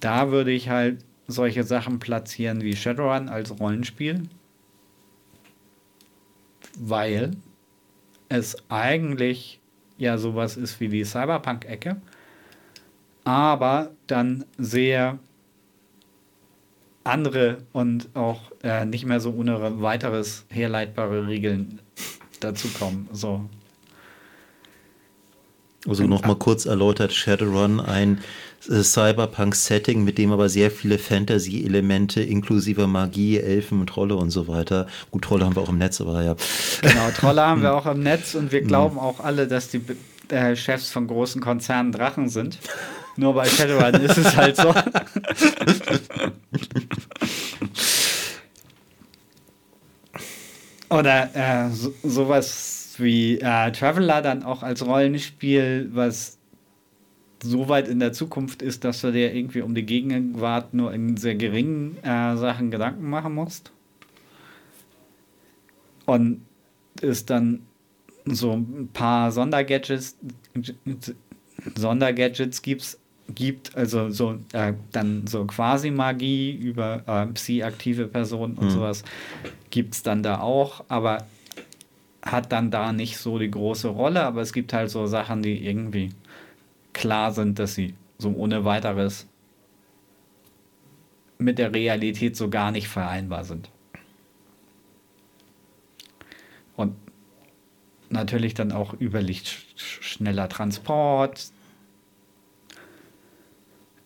Da 0.00 0.30
würde 0.30 0.50
ich 0.50 0.68
halt 0.68 1.04
solche 1.28 1.64
Sachen 1.64 1.98
platzieren 1.98 2.62
wie 2.62 2.76
Shadowrun 2.76 3.28
als 3.28 3.58
Rollenspiel, 3.58 4.22
weil 6.78 7.32
es 8.28 8.56
eigentlich 8.68 9.60
ja 9.98 10.18
sowas 10.18 10.56
ist 10.56 10.80
wie 10.80 10.88
die 10.88 11.04
Cyberpunk-Ecke, 11.04 12.00
aber 13.24 13.92
dann 14.06 14.44
sehr 14.58 15.18
andere 17.04 17.58
und 17.72 18.08
auch 18.14 18.40
äh, 18.62 18.84
nicht 18.84 19.06
mehr 19.06 19.20
so 19.20 19.32
ohne 19.32 19.80
weiteres 19.80 20.44
herleitbare 20.48 21.26
Regeln 21.26 21.80
dazu 22.40 22.68
kommen. 22.68 23.08
So. 23.12 23.48
Also 25.88 26.06
nochmal 26.06 26.36
kurz 26.36 26.64
erläutert, 26.64 27.12
Shadowrun, 27.12 27.80
ein 27.80 28.20
äh, 28.68 28.82
Cyberpunk-Setting, 28.82 30.04
mit 30.04 30.16
dem 30.16 30.30
aber 30.30 30.48
sehr 30.48 30.70
viele 30.70 30.96
Fantasy-Elemente 30.96 32.22
inklusive 32.22 32.86
Magie, 32.86 33.38
Elfen 33.38 33.80
und 33.80 33.88
Trolle 33.88 34.14
und 34.14 34.30
so 34.30 34.46
weiter. 34.46 34.86
Gut, 35.10 35.24
Trolle 35.24 35.44
haben 35.44 35.56
wir 35.56 35.62
auch 35.62 35.68
im 35.68 35.78
Netz, 35.78 36.00
aber 36.00 36.22
ja. 36.22 36.36
Genau, 36.82 37.10
Trolle 37.16 37.42
haben 37.42 37.62
wir 37.62 37.74
auch 37.76 37.86
im 37.86 38.00
Netz 38.00 38.36
und 38.36 38.52
wir 38.52 38.60
hm. 38.60 38.68
glauben 38.68 38.98
auch 38.98 39.18
alle, 39.18 39.48
dass 39.48 39.70
die 39.70 39.80
äh, 40.28 40.54
Chefs 40.54 40.90
von 40.90 41.08
großen 41.08 41.40
Konzernen 41.40 41.90
Drachen 41.90 42.28
sind. 42.28 42.58
Nur 43.16 43.34
bei 43.34 43.46
Shadowrun 43.46 43.94
ist 44.02 44.18
es 44.18 44.36
halt 44.36 44.56
so. 44.56 44.72
Oder 50.92 51.30
äh, 51.34 51.70
so, 51.70 51.94
sowas 52.02 52.94
wie 52.98 53.38
äh, 53.38 53.72
Traveler 53.72 54.20
dann 54.20 54.42
auch 54.42 54.62
als 54.62 54.84
Rollenspiel, 54.84 55.88
was 55.92 56.38
so 57.42 57.68
weit 57.68 57.88
in 57.88 57.98
der 57.98 58.12
Zukunft 58.12 58.60
ist, 58.60 58.84
dass 58.84 59.00
du 59.00 59.10
dir 59.10 59.34
irgendwie 59.34 59.62
um 59.62 59.74
die 59.74 59.86
Gegenwart 59.86 60.74
nur 60.74 60.92
in 60.92 61.16
sehr 61.16 61.34
geringen 61.34 61.96
äh, 62.04 62.36
Sachen 62.36 62.70
Gedanken 62.70 63.08
machen 63.08 63.34
musst. 63.34 63.72
Und 66.04 66.42
es 67.00 67.24
dann 67.24 67.62
so 68.26 68.52
ein 68.52 68.90
paar 68.92 69.32
Sondergadgets, 69.32 70.18
Sondergadgets 71.74 72.60
gibt's, 72.60 72.98
gibt, 73.28 73.76
also 73.76 74.10
so 74.10 74.38
äh, 74.52 74.74
dann 74.92 75.26
so 75.26 75.44
quasi 75.46 75.90
Magie 75.90 76.52
über 76.52 77.02
äh, 77.06 77.26
Psi-aktive 77.32 78.08
Personen 78.08 78.54
und 78.54 78.66
mhm. 78.66 78.70
sowas 78.70 79.04
gibt 79.70 79.94
es 79.94 80.02
dann 80.02 80.22
da 80.22 80.40
auch, 80.40 80.84
aber 80.88 81.26
hat 82.22 82.52
dann 82.52 82.70
da 82.70 82.92
nicht 82.92 83.18
so 83.18 83.38
die 83.38 83.50
große 83.50 83.88
Rolle, 83.88 84.22
aber 84.22 84.42
es 84.42 84.52
gibt 84.52 84.72
halt 84.72 84.90
so 84.90 85.06
Sachen, 85.06 85.42
die 85.42 85.66
irgendwie 85.66 86.10
klar 86.92 87.32
sind, 87.32 87.58
dass 87.58 87.74
sie 87.74 87.94
so 88.18 88.30
ohne 88.30 88.64
weiteres 88.64 89.26
mit 91.38 91.58
der 91.58 91.74
Realität 91.74 92.36
so 92.36 92.48
gar 92.48 92.70
nicht 92.70 92.88
vereinbar 92.88 93.44
sind. 93.44 93.70
Und 96.76 96.94
natürlich 98.08 98.54
dann 98.54 98.70
auch 98.70 98.94
überlichtschneller 99.00 100.48
Transport, 100.48 101.50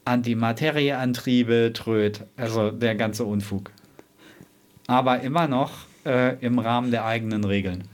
Antimaterieantriebe, 0.07 1.73
Tröd, 1.75 2.25
also 2.37 2.71
der 2.71 2.95
ganze 2.95 3.25
Unfug. 3.25 3.71
Aber 4.87 5.21
immer 5.21 5.49
noch 5.49 5.73
äh, 6.05 6.37
im 6.45 6.59
Rahmen 6.59 6.90
der 6.90 7.05
eigenen 7.05 7.45
Regeln 7.45 7.85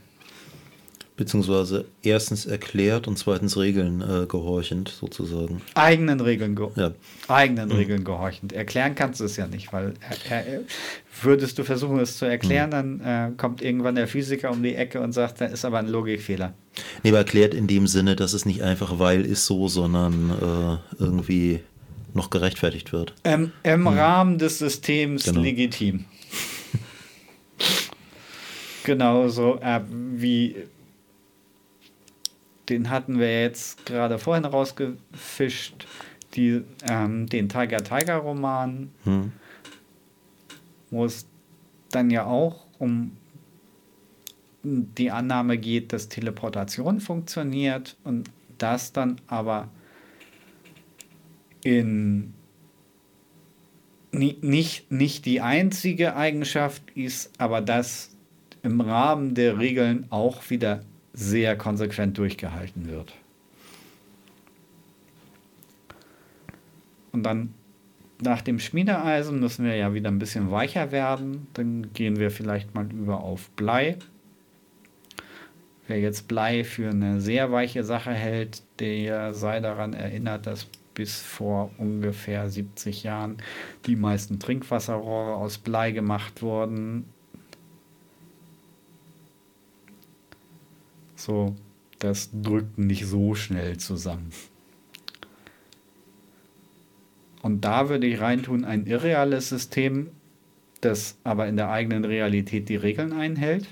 beziehungsweise 1.15 1.85
erstens 2.01 2.45
erklärt 2.45 3.07
und 3.07 3.17
zweitens 3.17 3.57
Regeln 3.57 4.01
äh, 4.01 4.25
gehorchend 4.25 4.89
sozusagen. 4.89 5.61
Eigenen 5.75 6.19
Regeln, 6.19 6.55
ge 6.55 6.69
ja. 6.75 6.91
eigenen 7.27 7.69
mhm. 7.69 7.75
Regeln 7.75 8.03
gehorchend. 8.03 8.51
Erklären 8.51 8.95
kannst 8.95 9.19
du 9.19 9.25
es 9.25 9.37
ja 9.37 9.47
nicht, 9.47 9.71
weil 9.71 9.93
äh, 10.29 10.59
würdest 11.21 11.59
du 11.59 11.63
versuchen, 11.63 11.99
es 11.99 12.17
zu 12.17 12.25
erklären, 12.25 12.69
mhm. 12.69 12.99
dann 13.01 13.01
äh, 13.01 13.35
kommt 13.37 13.61
irgendwann 13.61 13.95
der 13.95 14.07
Physiker 14.07 14.51
um 14.51 14.63
die 14.63 14.75
Ecke 14.75 15.01
und 15.01 15.11
sagt, 15.11 15.41
da 15.41 15.45
ist 15.45 15.65
aber 15.65 15.79
ein 15.79 15.87
Logikfehler. 15.87 16.53
Nee, 17.03 17.09
aber 17.09 17.19
erklärt 17.19 17.53
in 17.53 17.67
dem 17.67 17.85
Sinne, 17.85 18.15
dass 18.15 18.33
es 18.33 18.45
nicht 18.45 18.63
einfach 18.63 18.97
weil 18.97 19.25
ist 19.25 19.45
so, 19.45 19.67
sondern 19.67 20.31
äh, 20.31 21.03
irgendwie 21.03 21.61
noch 22.13 22.29
gerechtfertigt 22.29 22.93
wird. 22.93 23.13
Ähm, 23.23 23.51
Im 23.63 23.81
mhm. 23.81 23.87
Rahmen 23.87 24.37
des 24.37 24.59
Systems 24.59 25.25
genau. 25.25 25.41
legitim. 25.41 26.05
Genauso 28.83 29.59
äh, 29.61 29.81
wie 29.87 30.55
den 32.69 32.89
hatten 32.89 33.19
wir 33.19 33.41
jetzt 33.41 33.85
gerade 33.85 34.17
vorhin 34.19 34.45
rausgefischt, 34.45 35.85
die, 36.33 36.63
ähm, 36.87 37.27
den 37.27 37.49
Tiger 37.49 37.77
Tiger 37.77 38.17
Roman, 38.17 38.91
hm. 39.03 39.31
wo 40.89 41.05
es 41.05 41.27
dann 41.91 42.09
ja 42.09 42.25
auch 42.25 42.65
um 42.79 43.17
die 44.63 45.11
Annahme 45.11 45.57
geht, 45.57 45.91
dass 45.91 46.07
Teleportation 46.07 47.01
funktioniert 47.01 47.97
und 48.03 48.29
das 48.57 48.93
dann 48.93 49.19
aber 49.27 49.67
in 51.63 52.33
nicht, 54.11 54.91
nicht 54.91 55.25
die 55.25 55.41
einzige 55.41 56.15
Eigenschaft 56.15 56.83
ist, 56.95 57.31
aber 57.39 57.61
das 57.61 58.15
im 58.61 58.79
Rahmen 58.79 59.33
der 59.35 59.59
Regeln 59.59 60.05
auch 60.09 60.49
wieder 60.49 60.83
sehr 61.13 61.57
konsequent 61.57 62.17
durchgehalten 62.17 62.87
wird. 62.87 63.13
Und 67.11 67.23
dann 67.23 67.53
nach 68.21 68.41
dem 68.41 68.59
Schmiedeeisen 68.59 69.39
müssen 69.39 69.65
wir 69.65 69.75
ja 69.75 69.93
wieder 69.93 70.09
ein 70.09 70.19
bisschen 70.19 70.49
weicher 70.49 70.91
werden. 70.91 71.47
Dann 71.53 71.93
gehen 71.93 72.17
wir 72.17 72.31
vielleicht 72.31 72.73
mal 72.73 72.89
über 72.91 73.21
auf 73.21 73.49
Blei. 73.51 73.97
Wer 75.87 75.99
jetzt 75.99 76.27
Blei 76.27 76.63
für 76.63 76.89
eine 76.89 77.19
sehr 77.19 77.51
weiche 77.51 77.83
Sache 77.83 78.11
hält, 78.11 78.63
der 78.79 79.33
sei 79.33 79.59
daran 79.59 79.93
erinnert, 79.93 80.47
dass 80.47 80.67
bis 80.93 81.21
vor 81.21 81.71
ungefähr 81.77 82.49
70 82.49 83.03
Jahren 83.03 83.37
die 83.85 83.95
meisten 83.95 84.39
Trinkwasserrohre 84.39 85.35
aus 85.35 85.57
Blei 85.57 85.91
gemacht 85.91 86.41
wurden. 86.41 87.05
So, 91.15 91.55
das 91.99 92.29
drückt 92.33 92.77
nicht 92.77 93.05
so 93.05 93.33
schnell 93.33 93.77
zusammen. 93.77 94.31
Und 97.41 97.65
da 97.65 97.89
würde 97.89 98.07
ich 98.07 98.21
reintun 98.21 98.65
ein 98.65 98.85
irreales 98.85 99.49
System, 99.49 100.09
das 100.81 101.17
aber 101.23 101.47
in 101.47 101.57
der 101.57 101.69
eigenen 101.69 102.05
Realität 102.05 102.69
die 102.69 102.75
Regeln 102.75 103.13
einhält, 103.13 103.67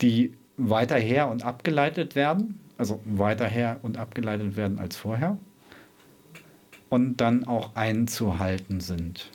die 0.00 0.34
weiter 0.56 0.98
her 0.98 1.28
und 1.28 1.44
abgeleitet 1.44 2.14
werden, 2.14 2.60
also 2.78 3.00
weiter 3.04 3.46
her 3.46 3.80
und 3.82 3.96
abgeleitet 3.96 4.56
werden 4.56 4.78
als 4.78 4.96
vorher 4.96 5.38
und 6.88 7.20
dann 7.20 7.44
auch 7.44 7.74
einzuhalten 7.74 8.80
sind. 8.80 9.30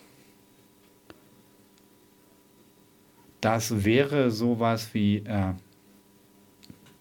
Das 3.42 3.86
wäre 3.86 4.32
sowas 4.32 4.94
wie 4.94 5.18
äh, 5.18 5.54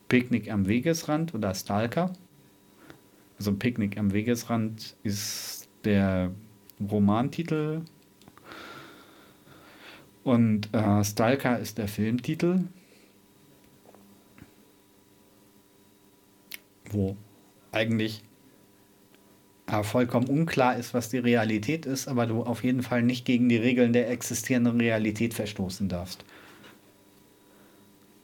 Picknick 0.09 0.51
am 0.51 0.67
Wegesrand 0.67 1.35
oder 1.35 1.55
Stalker. 1.55 2.13
Also 3.39 3.53
Picknick 3.55 3.99
am 3.99 4.13
Wegesrand 4.13 4.97
ist 5.03 5.69
der 5.85 6.31
Romantitel 6.91 7.83
und 10.25 10.73
äh, 10.75 11.05
Stalker 11.05 11.59
ist 11.59 11.79
der 11.79 11.89
Filmtitel. 11.89 12.61
Wo 16.91 17.17
eigentlich 17.73 18.23
äh, 19.67 19.83
vollkommen 19.83 20.29
unklar 20.29 20.77
ist, 20.77 20.95
was 20.95 21.09
die 21.09 21.19
Realität 21.19 21.87
ist, 21.87 22.09
aber 22.09 22.27
du 22.27 22.43
auf 22.43 22.63
jeden 22.63 22.83
Fall 22.83 23.03
nicht 23.03 23.25
gegen 23.25 23.49
die 23.49 23.57
Regeln 23.57 23.93
der 23.93 24.11
existierenden 24.11 24.81
Realität 24.81 25.35
verstoßen 25.35 25.89
darfst. 25.89 26.25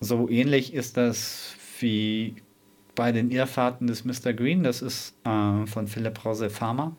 So 0.01 0.29
ähnlich 0.29 0.75
ist 0.75 0.96
das 0.96 1.57
wie 1.81 2.37
bei 2.94 3.12
den 3.12 3.31
Irrfahrten 3.31 3.87
des 3.87 4.05
Mr. 4.05 4.33
Green, 4.33 4.62
das 4.62 4.83
ist 4.83 5.14
äh, 5.25 5.66
von 5.66 5.88
Philipp 5.88 6.25
Rose 6.25 6.51
Farmer, 6.51 6.96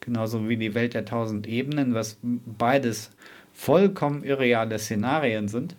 genauso 0.00 0.48
wie 0.48 0.56
die 0.56 0.74
Welt 0.74 0.94
der 0.94 1.04
tausend 1.04 1.46
Ebenen, 1.46 1.94
was 1.94 2.18
beides 2.22 3.10
vollkommen 3.52 4.22
irreale 4.22 4.78
Szenarien 4.78 5.48
sind, 5.48 5.76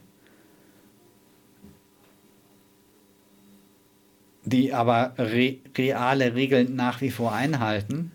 die 4.51 4.73
aber 4.73 5.13
re 5.17 5.57
reale 5.77 6.35
Regeln 6.35 6.75
nach 6.75 7.01
wie 7.01 7.11
vor 7.11 7.33
einhalten, 7.33 8.11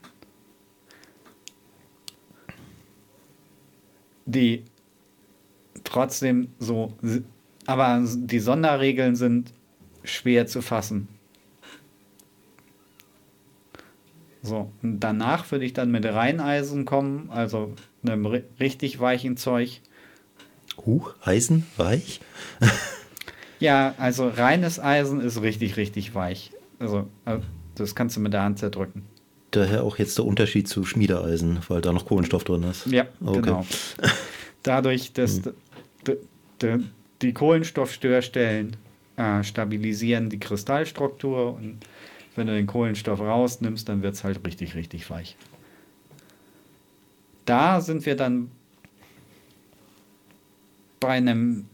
die 4.26 4.64
trotzdem 5.84 6.48
so, 6.58 6.92
aber 7.66 8.04
die 8.04 8.40
Sonderregeln 8.40 9.16
sind 9.16 9.52
schwer 10.04 10.46
zu 10.46 10.62
fassen. 10.62 11.08
So, 14.42 14.70
und 14.82 15.00
danach 15.00 15.50
würde 15.50 15.64
ich 15.64 15.72
dann 15.72 15.90
mit 15.90 16.04
Reineisen 16.04 16.84
kommen, 16.84 17.30
also 17.30 17.74
einem 18.04 18.26
richtig 18.26 19.00
weichen 19.00 19.36
Zeug. 19.36 19.80
Huch, 20.84 21.14
Eisen 21.22 21.66
weich? 21.76 22.20
ja, 23.60 23.94
also 23.98 24.28
reines 24.28 24.80
Eisen 24.80 25.20
ist 25.20 25.40
richtig, 25.42 25.76
richtig 25.76 26.14
weich. 26.14 26.50
Also, 26.78 27.08
äh, 27.24 27.38
das 27.74 27.94
kannst 27.94 28.16
du 28.16 28.20
mit 28.20 28.32
der 28.32 28.42
Hand 28.42 28.58
zerdrücken. 28.58 29.02
Daher 29.50 29.84
auch 29.84 29.98
jetzt 29.98 30.18
der 30.18 30.24
Unterschied 30.24 30.68
zu 30.68 30.84
Schmiedeeisen, 30.84 31.60
weil 31.68 31.80
da 31.80 31.92
noch 31.92 32.06
Kohlenstoff 32.06 32.44
drin 32.44 32.64
ist. 32.64 32.86
Ja, 32.86 33.06
okay. 33.24 33.40
genau. 33.42 33.66
Dadurch, 34.62 35.12
dass 35.12 35.42
hm. 36.62 36.90
die 37.22 37.32
Kohlenstoffstörstellen 37.32 38.76
äh, 39.16 39.42
stabilisieren 39.42 40.28
die 40.28 40.38
Kristallstruktur 40.38 41.54
und 41.54 41.78
wenn 42.34 42.48
du 42.48 42.54
den 42.54 42.66
Kohlenstoff 42.66 43.20
rausnimmst, 43.20 43.88
dann 43.88 44.02
wird 44.02 44.14
es 44.14 44.24
halt 44.24 44.46
richtig, 44.46 44.74
richtig 44.74 45.08
weich. 45.08 45.36
Da 47.46 47.80
sind 47.80 48.04
wir 48.04 48.16
dann 48.16 48.50
bei 51.00 51.10
einem 51.10 51.66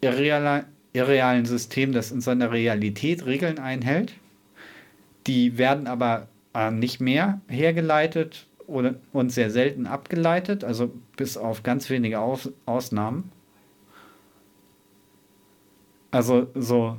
irrealen, 0.00 0.64
irrealen 0.92 1.44
System, 1.46 1.92
das 1.92 2.10
in 2.10 2.20
seiner 2.20 2.50
Realität 2.52 3.26
Regeln 3.26 3.58
einhält. 3.58 4.14
Die 5.26 5.58
werden 5.58 5.86
aber 5.86 6.28
äh, 6.54 6.70
nicht 6.70 7.00
mehr 7.00 7.40
hergeleitet 7.48 8.46
oder, 8.66 8.94
und 9.12 9.30
sehr 9.30 9.50
selten 9.50 9.86
abgeleitet, 9.86 10.64
also 10.64 10.92
bis 11.16 11.36
auf 11.36 11.62
ganz 11.62 11.90
wenige 11.90 12.20
Aus 12.20 12.50
Ausnahmen. 12.66 13.30
Also 16.10 16.48
so, 16.54 16.96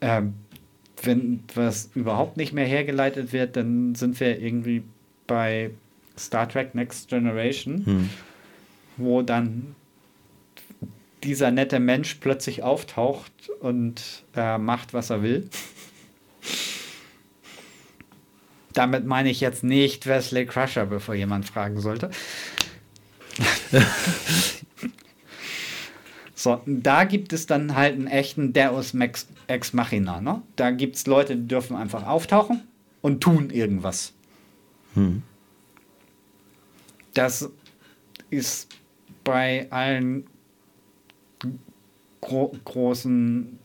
ähm, 0.00 0.34
wenn 1.02 1.42
was 1.54 1.90
überhaupt 1.94 2.36
nicht 2.36 2.52
mehr 2.52 2.66
hergeleitet 2.66 3.32
wird, 3.32 3.56
dann 3.56 3.94
sind 3.94 4.18
wir 4.20 4.40
irgendwie 4.40 4.82
bei 5.26 5.70
Star 6.16 6.48
Trek 6.48 6.74
Next 6.74 7.08
Generation, 7.08 7.84
hm. 7.84 8.10
wo 8.96 9.22
dann 9.22 9.74
dieser 11.24 11.50
nette 11.50 11.80
Mensch 11.80 12.16
plötzlich 12.16 12.62
auftaucht 12.62 13.32
und 13.60 14.24
äh, 14.36 14.58
macht, 14.58 14.94
was 14.94 15.10
er 15.10 15.22
will. 15.22 15.48
Damit 18.72 19.06
meine 19.06 19.30
ich 19.30 19.40
jetzt 19.40 19.64
nicht 19.64 20.06
Wesley 20.06 20.46
Crusher, 20.46 20.86
bevor 20.86 21.14
jemand 21.14 21.46
fragen 21.46 21.80
sollte. 21.80 22.10
So, 26.44 26.60
da 26.66 27.04
gibt 27.04 27.32
es 27.32 27.46
dann 27.46 27.74
halt 27.74 27.94
einen 27.94 28.06
echten 28.06 28.52
Deus 28.52 28.92
Ex 29.46 29.72
Machina. 29.72 30.20
Ne? 30.20 30.42
Da 30.56 30.72
gibt 30.72 30.96
es 30.96 31.06
Leute, 31.06 31.36
die 31.36 31.48
dürfen 31.48 31.74
einfach 31.74 32.06
auftauchen 32.06 32.64
und 33.00 33.22
tun 33.22 33.48
irgendwas. 33.48 34.12
Hm. 34.92 35.22
Das 37.14 37.48
ist 38.28 38.68
bei 39.24 39.68
allen 39.70 40.26
gro 42.24 42.52
großen 42.64 43.60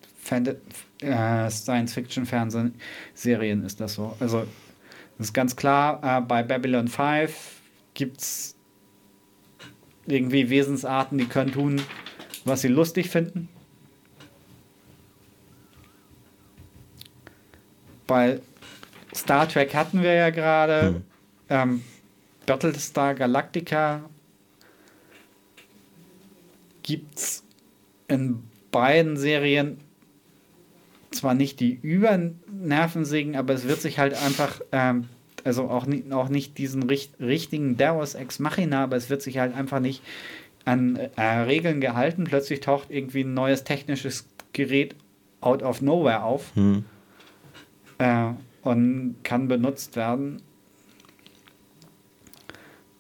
äh, 1.02 1.50
Science-Fiction-Fernsehserien 1.50 3.64
ist 3.64 3.80
das 3.80 3.94
so. 3.96 4.16
Also, 4.20 4.46
das 5.18 5.28
ist 5.28 5.34
ganz 5.34 5.56
klar, 5.56 6.02
äh, 6.04 6.20
bei 6.22 6.44
Babylon 6.44 6.88
5 6.88 7.34
gibt 7.94 8.22
es 8.22 8.56
irgendwie 10.06 10.50
Wesensarten, 10.50 11.18
die 11.18 11.26
können 11.26 11.52
tun, 11.52 11.82
was 12.46 12.62
sie 12.62 12.68
lustig 12.68 13.10
finden. 13.10 13.50
Bei 18.08 18.40
Star 19.16 19.48
Trek 19.48 19.74
hatten 19.76 20.02
wir 20.02 20.14
ja 20.14 20.32
gerade 20.32 20.88
hm. 20.88 21.04
ähm, 21.50 21.84
Battlestar 22.46 23.14
Galactica 23.14 24.02
gibt 26.82 27.20
es 27.20 27.44
in 28.08 28.49
beiden 28.72 29.18
Serien 29.18 29.78
zwar 31.12 31.34
nicht 31.34 31.60
die 31.60 31.74
Übernervensägen, 31.74 33.36
aber 33.36 33.54
es 33.54 33.68
wird 33.68 33.82
sich 33.82 34.00
halt 34.00 34.14
einfach, 34.14 34.62
ähm, 34.72 35.06
also 35.44 35.70
auch 35.70 35.86
nicht, 35.86 36.12
auch 36.12 36.30
nicht 36.30 36.58
diesen 36.58 36.84
richt 36.84 37.20
richtigen 37.20 37.78
Deus 37.78 38.16
Ex 38.16 38.40
Machina, 38.40 38.84
aber 38.84 38.96
es 38.96 39.10
wird 39.10 39.22
sich 39.22 39.38
halt 39.40 39.56
einfach 39.56 39.80
nicht 39.80 40.04
an 40.66 40.98
äh, 41.16 41.22
Regeln 41.22 41.82
gehalten. 41.82 42.26
Plötzlich 42.26 42.60
taucht 42.60 42.92
irgendwie 42.92 43.22
ein 43.22 43.34
neues 43.34 43.64
technisches 43.64 44.28
Gerät 44.54 44.96
out 45.42 45.64
of 45.64 45.82
nowhere 45.82 46.24
auf 46.24 46.52
hm. 46.56 46.86
äh, 47.98 48.32
und 48.62 49.16
kann 49.24 49.48
benutzt 49.48 49.96
werden. 49.96 50.42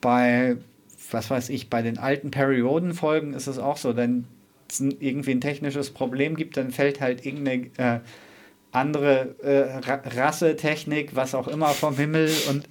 Bei, 0.02 0.56
was 1.12 1.30
weiß 1.30 1.50
ich, 1.50 1.70
bei 1.70 1.82
den 1.82 1.98
alten 1.98 2.32
Periodenfolgen 2.32 3.34
ist 3.34 3.48
es 3.48 3.60
auch 3.60 3.76
so, 3.76 3.98
wenn 3.98 4.26
es 4.72 4.80
irgendwie 4.80 5.32
ein 5.32 5.42
technisches 5.42 5.90
Problem 5.92 6.36
gibt, 6.36 6.58
dann 6.58 6.72
fällt 6.72 7.02
halt 7.02 7.26
irgendeine 7.26 7.70
äh, 7.78 8.00
andere 8.72 9.36
äh, 9.42 9.80
Rassetechnik, 10.10 11.16
was 11.16 11.34
auch 11.34 11.48
immer 11.48 11.70
vom 11.70 11.96
Himmel 11.96 12.32
und 12.50 12.66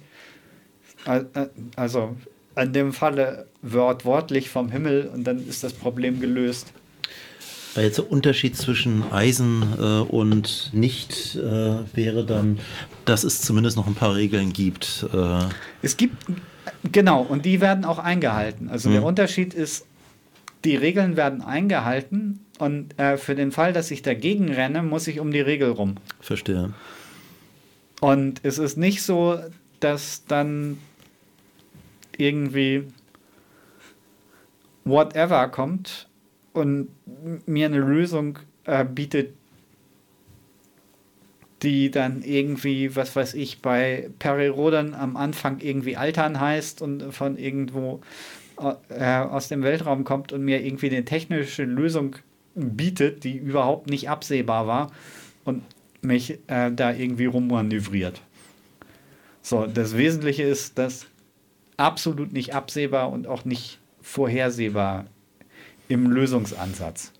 äh, 1.05 1.47
also 1.75 2.15
in 2.55 2.73
dem 2.73 2.93
Falle 2.93 3.47
wortwörtlich 3.61 4.49
vom 4.49 4.69
Himmel 4.69 5.09
und 5.13 5.25
dann 5.25 5.45
ist 5.47 5.63
das 5.63 5.73
Problem 5.73 6.19
gelöst. 6.19 6.73
Jetzt 7.75 7.99
der 7.99 8.11
Unterschied 8.11 8.57
zwischen 8.57 9.03
Eisen 9.11 9.63
äh, 9.77 9.83
und 10.01 10.71
nicht 10.73 11.35
äh, 11.35 11.75
wäre 11.95 12.25
dann, 12.25 12.59
dass 13.05 13.23
es 13.23 13.41
zumindest 13.41 13.77
noch 13.77 13.87
ein 13.87 13.95
paar 13.95 14.15
Regeln 14.15 14.51
gibt. 14.53 15.05
Äh 15.13 15.43
es 15.81 15.95
gibt, 15.95 16.15
genau, 16.91 17.21
und 17.21 17.45
die 17.45 17.61
werden 17.61 17.85
auch 17.85 17.99
eingehalten. 17.99 18.69
Also 18.69 18.89
mhm. 18.89 18.93
der 18.93 19.03
Unterschied 19.03 19.53
ist, 19.53 19.85
die 20.65 20.75
Regeln 20.75 21.15
werden 21.15 21.41
eingehalten 21.41 22.45
und 22.57 22.99
äh, 22.99 23.17
für 23.17 23.35
den 23.35 23.51
Fall, 23.51 23.73
dass 23.73 23.91
ich 23.91 24.01
dagegen 24.01 24.51
renne, 24.51 24.83
muss 24.83 25.07
ich 25.07 25.19
um 25.19 25.31
die 25.31 25.41
Regel 25.41 25.71
rum. 25.71 25.95
Verstehe. 26.19 26.73
Und 28.01 28.41
es 28.43 28.57
ist 28.57 28.77
nicht 28.77 29.01
so, 29.03 29.39
dass 29.79 30.25
dann 30.25 30.77
irgendwie 32.17 32.85
whatever 34.83 35.47
kommt 35.47 36.07
und 36.53 36.89
mir 37.45 37.67
eine 37.67 37.79
Lösung 37.79 38.39
äh, 38.65 38.83
bietet, 38.83 39.33
die 41.61 41.91
dann 41.91 42.21
irgendwie, 42.23 42.95
was 42.95 43.15
weiß 43.15 43.33
ich, 43.33 43.61
bei 43.61 44.09
Periroden 44.19 44.93
am 44.93 45.17
Anfang 45.17 45.59
irgendwie 45.59 45.97
Altern 45.97 46.39
heißt 46.39 46.81
und 46.81 47.13
von 47.13 47.37
irgendwo 47.37 48.01
aus 48.59 49.47
dem 49.47 49.63
Weltraum 49.63 50.03
kommt 50.03 50.33
und 50.33 50.43
mir 50.43 50.63
irgendwie 50.63 50.89
eine 50.89 51.05
technische 51.05 51.63
Lösung 51.63 52.17
bietet, 52.55 53.23
die 53.23 53.37
überhaupt 53.37 53.89
nicht 53.89 54.09
absehbar 54.09 54.67
war 54.67 54.91
und 55.45 55.63
mich 56.01 56.39
äh, 56.47 56.71
da 56.71 56.93
irgendwie 56.93 57.25
rummanövriert. 57.25 58.21
So, 59.41 59.65
das 59.65 59.97
Wesentliche 59.97 60.43
ist, 60.43 60.77
dass 60.77 61.07
absolut 61.77 62.33
nicht 62.33 62.53
absehbar 62.53 63.11
und 63.11 63.27
auch 63.27 63.45
nicht 63.45 63.79
vorhersehbar 64.01 65.05
im 65.87 66.09
Lösungsansatz. 66.11 67.13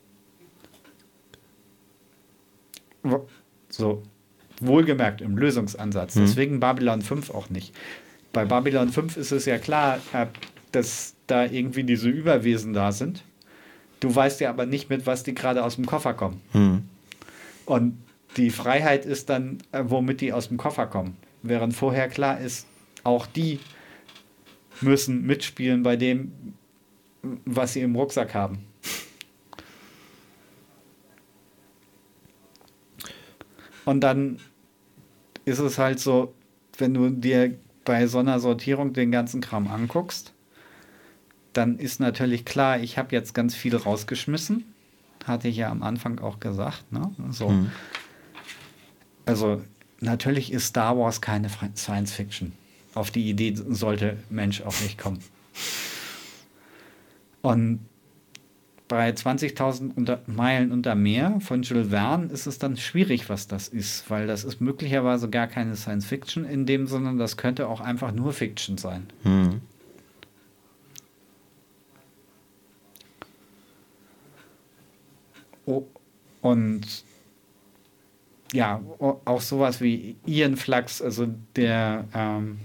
So, 3.70 4.04
wohlgemerkt 4.60 5.22
im 5.22 5.38
Lösungsansatz. 5.38 6.16
Mhm. 6.16 6.22
Deswegen 6.22 6.60
Babylon 6.60 7.02
5 7.02 7.30
auch 7.32 7.50
nicht. 7.50 7.74
Bei 8.34 8.46
Babylon 8.46 8.90
5 8.90 9.18
ist 9.18 9.32
es 9.32 9.46
ja 9.46 9.58
klar, 9.58 10.00
äh, 10.14 10.28
dass 10.72 11.16
da 11.32 11.46
irgendwie 11.46 11.84
diese 11.84 12.10
Überwesen 12.10 12.74
da 12.74 12.92
sind. 12.92 13.24
Du 14.00 14.14
weißt 14.14 14.40
ja 14.40 14.50
aber 14.50 14.66
nicht, 14.66 14.90
mit 14.90 15.06
was 15.06 15.24
die 15.24 15.36
gerade 15.36 15.64
aus 15.64 15.76
dem 15.76 15.86
Koffer 15.86 16.14
kommen. 16.14 16.42
Mhm. 16.54 16.84
Und 17.66 17.98
die 18.38 18.50
Freiheit 18.50 19.06
ist 19.06 19.30
dann, 19.30 19.58
äh, 19.72 19.84
womit 19.86 20.22
die 20.22 20.34
aus 20.34 20.48
dem 20.48 20.58
Koffer 20.58 20.88
kommen. 20.88 21.18
Während 21.42 21.74
vorher 21.74 22.08
klar 22.08 22.40
ist, 22.40 22.68
auch 23.04 23.26
die 23.26 23.60
müssen 24.82 25.26
mitspielen 25.26 25.84
bei 25.84 25.96
dem, 25.96 26.32
was 27.46 27.74
sie 27.74 27.82
im 27.82 27.96
Rucksack 27.96 28.34
haben. 28.34 28.60
Und 33.86 34.02
dann 34.02 34.40
ist 35.46 35.60
es 35.60 35.78
halt 35.78 36.00
so, 36.00 36.34
wenn 36.78 36.94
du 36.94 37.10
dir 37.10 37.58
bei 37.86 38.06
so 38.08 38.20
einer 38.20 38.40
Sortierung 38.40 38.94
den 38.94 39.12
ganzen 39.12 39.42
Kram 39.42 39.68
anguckst, 39.68 40.34
dann 41.54 41.78
ist 41.78 42.00
natürlich 42.00 42.46
klar, 42.46 42.80
ich 42.80 42.98
habe 42.98 43.16
jetzt 43.16 43.34
ganz 43.34 43.56
viel 43.56 43.76
rausgeschmissen. 43.76 44.66
Hatte 45.26 45.48
ich 45.48 45.58
ja 45.58 45.70
am 45.70 45.84
Anfang 45.84 46.20
auch 46.20 46.40
gesagt. 46.40 46.92
Ne? 46.92 47.12
So. 47.32 47.50
Mhm. 47.50 47.72
Also 49.26 49.62
natürlich 50.00 50.52
ist 50.52 50.68
Star 50.68 50.98
Wars 50.98 51.22
keine 51.22 51.50
Science 51.76 52.14
Fiction. 52.14 52.54
Auf 52.94 53.12
die 53.12 53.30
Idee 53.30 53.54
sollte 53.56 54.18
Mensch 54.30 54.62
auch 54.62 54.80
nicht 54.82 54.98
kommen. 54.98 55.20
Und 57.42 57.80
bei 58.88 59.12
20.000 59.12 60.18
Meilen 60.26 60.72
unter 60.72 60.96
Meer 60.96 61.40
von 61.42 61.62
Jules 61.62 61.90
Verne 61.90 62.26
ist 62.34 62.48
es 62.48 62.58
dann 62.58 62.76
schwierig, 62.76 63.30
was 63.30 63.48
das 63.48 63.68
ist, 63.68 64.10
weil 64.10 64.26
das 64.26 64.44
ist 64.44 64.62
möglicherweise 64.62 65.30
gar 65.30 65.46
keine 65.46 65.76
Science 65.76 66.08
Fiction 66.08 66.44
in 66.44 66.66
dem, 66.66 66.88
sondern 66.88 67.20
das 67.20 67.38
könnte 67.38 67.68
auch 67.68 67.82
einfach 67.82 68.12
nur 68.12 68.34
Fiction 68.34 68.80
sein. 68.80 69.06
Hm. 69.24 69.62
Und 76.42 77.04
ja, 78.54 78.82
auch 79.00 79.42
sowas 79.42 79.82
wie 79.82 80.16
Ian 80.26 80.56
Flux, 80.58 81.02
also 81.02 81.28
der 81.56 82.06
ähm, 82.14 82.60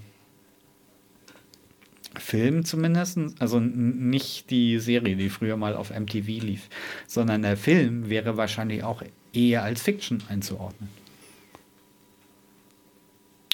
Film 2.18 2.64
zumindest, 2.64 3.18
also 3.38 3.60
nicht 3.60 4.50
die 4.50 4.78
Serie, 4.78 5.16
die 5.16 5.28
früher 5.28 5.56
mal 5.56 5.74
auf 5.74 5.90
MTV 5.90 6.26
lief, 6.42 6.68
sondern 7.06 7.42
der 7.42 7.56
Film 7.56 8.08
wäre 8.08 8.36
wahrscheinlich 8.36 8.82
auch 8.82 9.02
eher 9.32 9.62
als 9.62 9.82
Fiction 9.82 10.22
einzuordnen. 10.28 10.88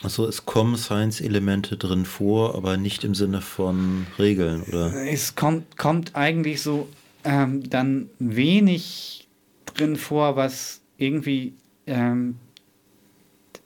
Also 0.02 0.26
es 0.26 0.46
kommen 0.46 0.76
Science-Elemente 0.76 1.76
drin 1.76 2.06
vor, 2.06 2.54
aber 2.54 2.76
nicht 2.76 3.04
im 3.04 3.14
Sinne 3.14 3.42
von 3.42 4.06
Regeln, 4.18 4.62
oder? 4.62 4.94
Es 5.06 5.34
kommt, 5.34 5.76
kommt 5.76 6.16
eigentlich 6.16 6.62
so 6.62 6.88
ähm, 7.24 7.68
dann 7.68 8.08
wenig 8.18 9.28
drin 9.74 9.96
vor, 9.96 10.36
was 10.36 10.82
irgendwie 10.96 11.54
ähm, 11.86 12.36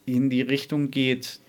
in 0.07 0.31
die 0.31 0.43
Richtung 0.43 0.91
geht, 0.91 1.41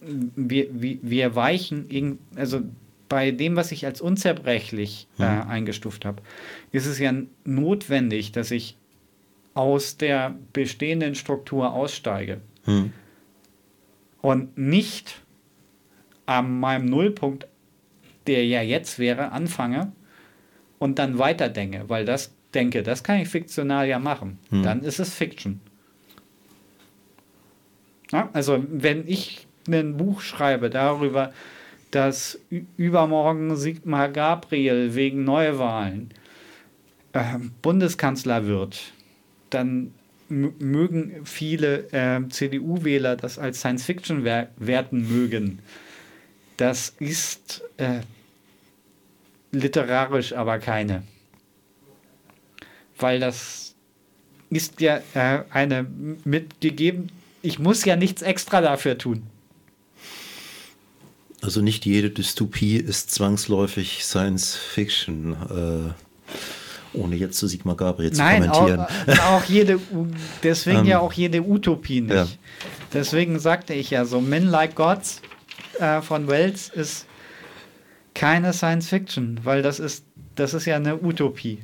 wir, 0.00 0.68
wir, 0.70 0.98
wir 1.02 1.34
weichen, 1.34 2.18
also 2.36 2.62
bei 3.08 3.30
dem, 3.30 3.56
was 3.56 3.72
ich 3.72 3.86
als 3.86 4.00
unzerbrechlich 4.00 5.08
äh, 5.18 5.22
mhm. 5.22 5.48
eingestuft 5.48 6.04
habe, 6.04 6.22
ist 6.72 6.86
es 6.86 6.98
ja 6.98 7.12
notwendig, 7.44 8.32
dass 8.32 8.50
ich 8.50 8.76
aus 9.54 9.96
der 9.96 10.36
bestehenden 10.52 11.14
Struktur 11.14 11.72
aussteige 11.72 12.40
mhm. 12.66 12.92
und 14.20 14.58
nicht 14.58 15.22
an 16.26 16.60
meinem 16.60 16.86
Nullpunkt, 16.86 17.46
der 18.26 18.44
ja 18.44 18.60
jetzt 18.60 18.98
wäre, 18.98 19.32
anfange 19.32 19.92
und 20.78 20.98
dann 20.98 21.18
weiterdenke, 21.18 21.84
weil 21.88 22.04
das 22.04 22.35
denke, 22.56 22.82
das 22.82 23.04
kann 23.04 23.20
ich 23.20 23.28
fiktional 23.28 23.86
ja 23.86 23.98
machen. 23.98 24.38
Mhm. 24.50 24.62
Dann 24.62 24.82
ist 24.82 24.98
es 24.98 25.14
Fiction. 25.14 25.60
Ja, 28.10 28.30
also 28.32 28.64
wenn 28.68 29.06
ich 29.06 29.46
ein 29.68 29.96
Buch 29.96 30.20
schreibe 30.20 30.70
darüber, 30.70 31.32
dass 31.90 32.38
übermorgen 32.76 33.56
Sigmar 33.56 34.08
Gabriel 34.08 34.94
wegen 34.94 35.24
Neuwahlen 35.24 36.10
äh, 37.12 37.38
Bundeskanzler 37.62 38.46
wird, 38.46 38.92
dann 39.50 39.92
mögen 40.28 41.24
viele 41.24 41.88
äh, 41.92 42.28
CDU-Wähler 42.28 43.16
das 43.16 43.38
als 43.38 43.60
Science 43.60 43.84
Fiction 43.84 44.24
wer 44.24 44.50
werten 44.56 45.08
mögen. 45.08 45.60
Das 46.56 46.94
ist 46.98 47.62
äh, 47.76 48.00
literarisch 49.52 50.32
aber 50.32 50.58
keine. 50.58 51.02
Weil 52.98 53.20
das 53.20 53.74
ist 54.50 54.80
ja 54.80 55.00
äh, 55.14 55.42
eine 55.50 55.86
mitgegeben, 56.24 57.10
ich 57.42 57.58
muss 57.58 57.84
ja 57.84 57.96
nichts 57.96 58.22
extra 58.22 58.60
dafür 58.60 58.98
tun. 58.98 59.22
Also 61.42 61.60
nicht 61.60 61.84
jede 61.84 62.10
Dystopie 62.10 62.76
ist 62.76 63.10
zwangsläufig 63.10 64.04
Science 64.04 64.56
Fiction, 64.56 65.32
äh, 65.32 66.98
ohne 66.98 67.16
jetzt 67.16 67.38
zu 67.38 67.46
Sigmar 67.46 67.76
Gabriel 67.76 68.12
zu 68.12 68.18
Nein, 68.18 68.48
kommentieren. 68.48 68.80
Auch, 68.80 69.08
äh, 69.08 69.18
auch 69.20 69.44
jede, 69.44 69.78
deswegen 70.42 70.86
ja 70.86 70.98
ähm, 70.98 71.04
auch 71.04 71.12
jede 71.12 71.42
Utopie 71.42 72.00
nicht. 72.00 72.14
Ja. 72.14 72.26
Deswegen 72.92 73.38
sagte 73.38 73.74
ich 73.74 73.90
ja 73.90 74.04
so, 74.06 74.20
Men 74.20 74.46
Like 74.46 74.74
Gods 74.74 75.20
äh, 75.78 76.00
von 76.00 76.28
Wells 76.28 76.68
ist 76.68 77.06
keine 78.14 78.52
Science 78.52 78.88
Fiction, 78.88 79.40
weil 79.44 79.62
das 79.62 79.78
ist, 79.78 80.04
das 80.34 80.54
ist 80.54 80.64
ja 80.64 80.76
eine 80.76 80.96
Utopie. 81.02 81.58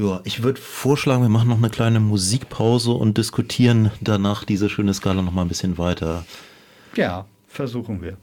Ja, 0.00 0.22
ich 0.24 0.42
würde 0.42 0.58
vorschlagen, 0.58 1.20
wir 1.20 1.28
machen 1.28 1.50
noch 1.50 1.58
eine 1.58 1.68
kleine 1.68 2.00
Musikpause 2.00 2.92
und 2.92 3.18
diskutieren 3.18 3.90
danach 4.00 4.44
diese 4.44 4.70
schöne 4.70 4.94
Skala 4.94 5.20
noch 5.20 5.32
mal 5.32 5.42
ein 5.42 5.48
bisschen 5.48 5.76
weiter. 5.76 6.24
Ja, 6.96 7.26
versuchen 7.46 8.00
wir. 8.00 8.16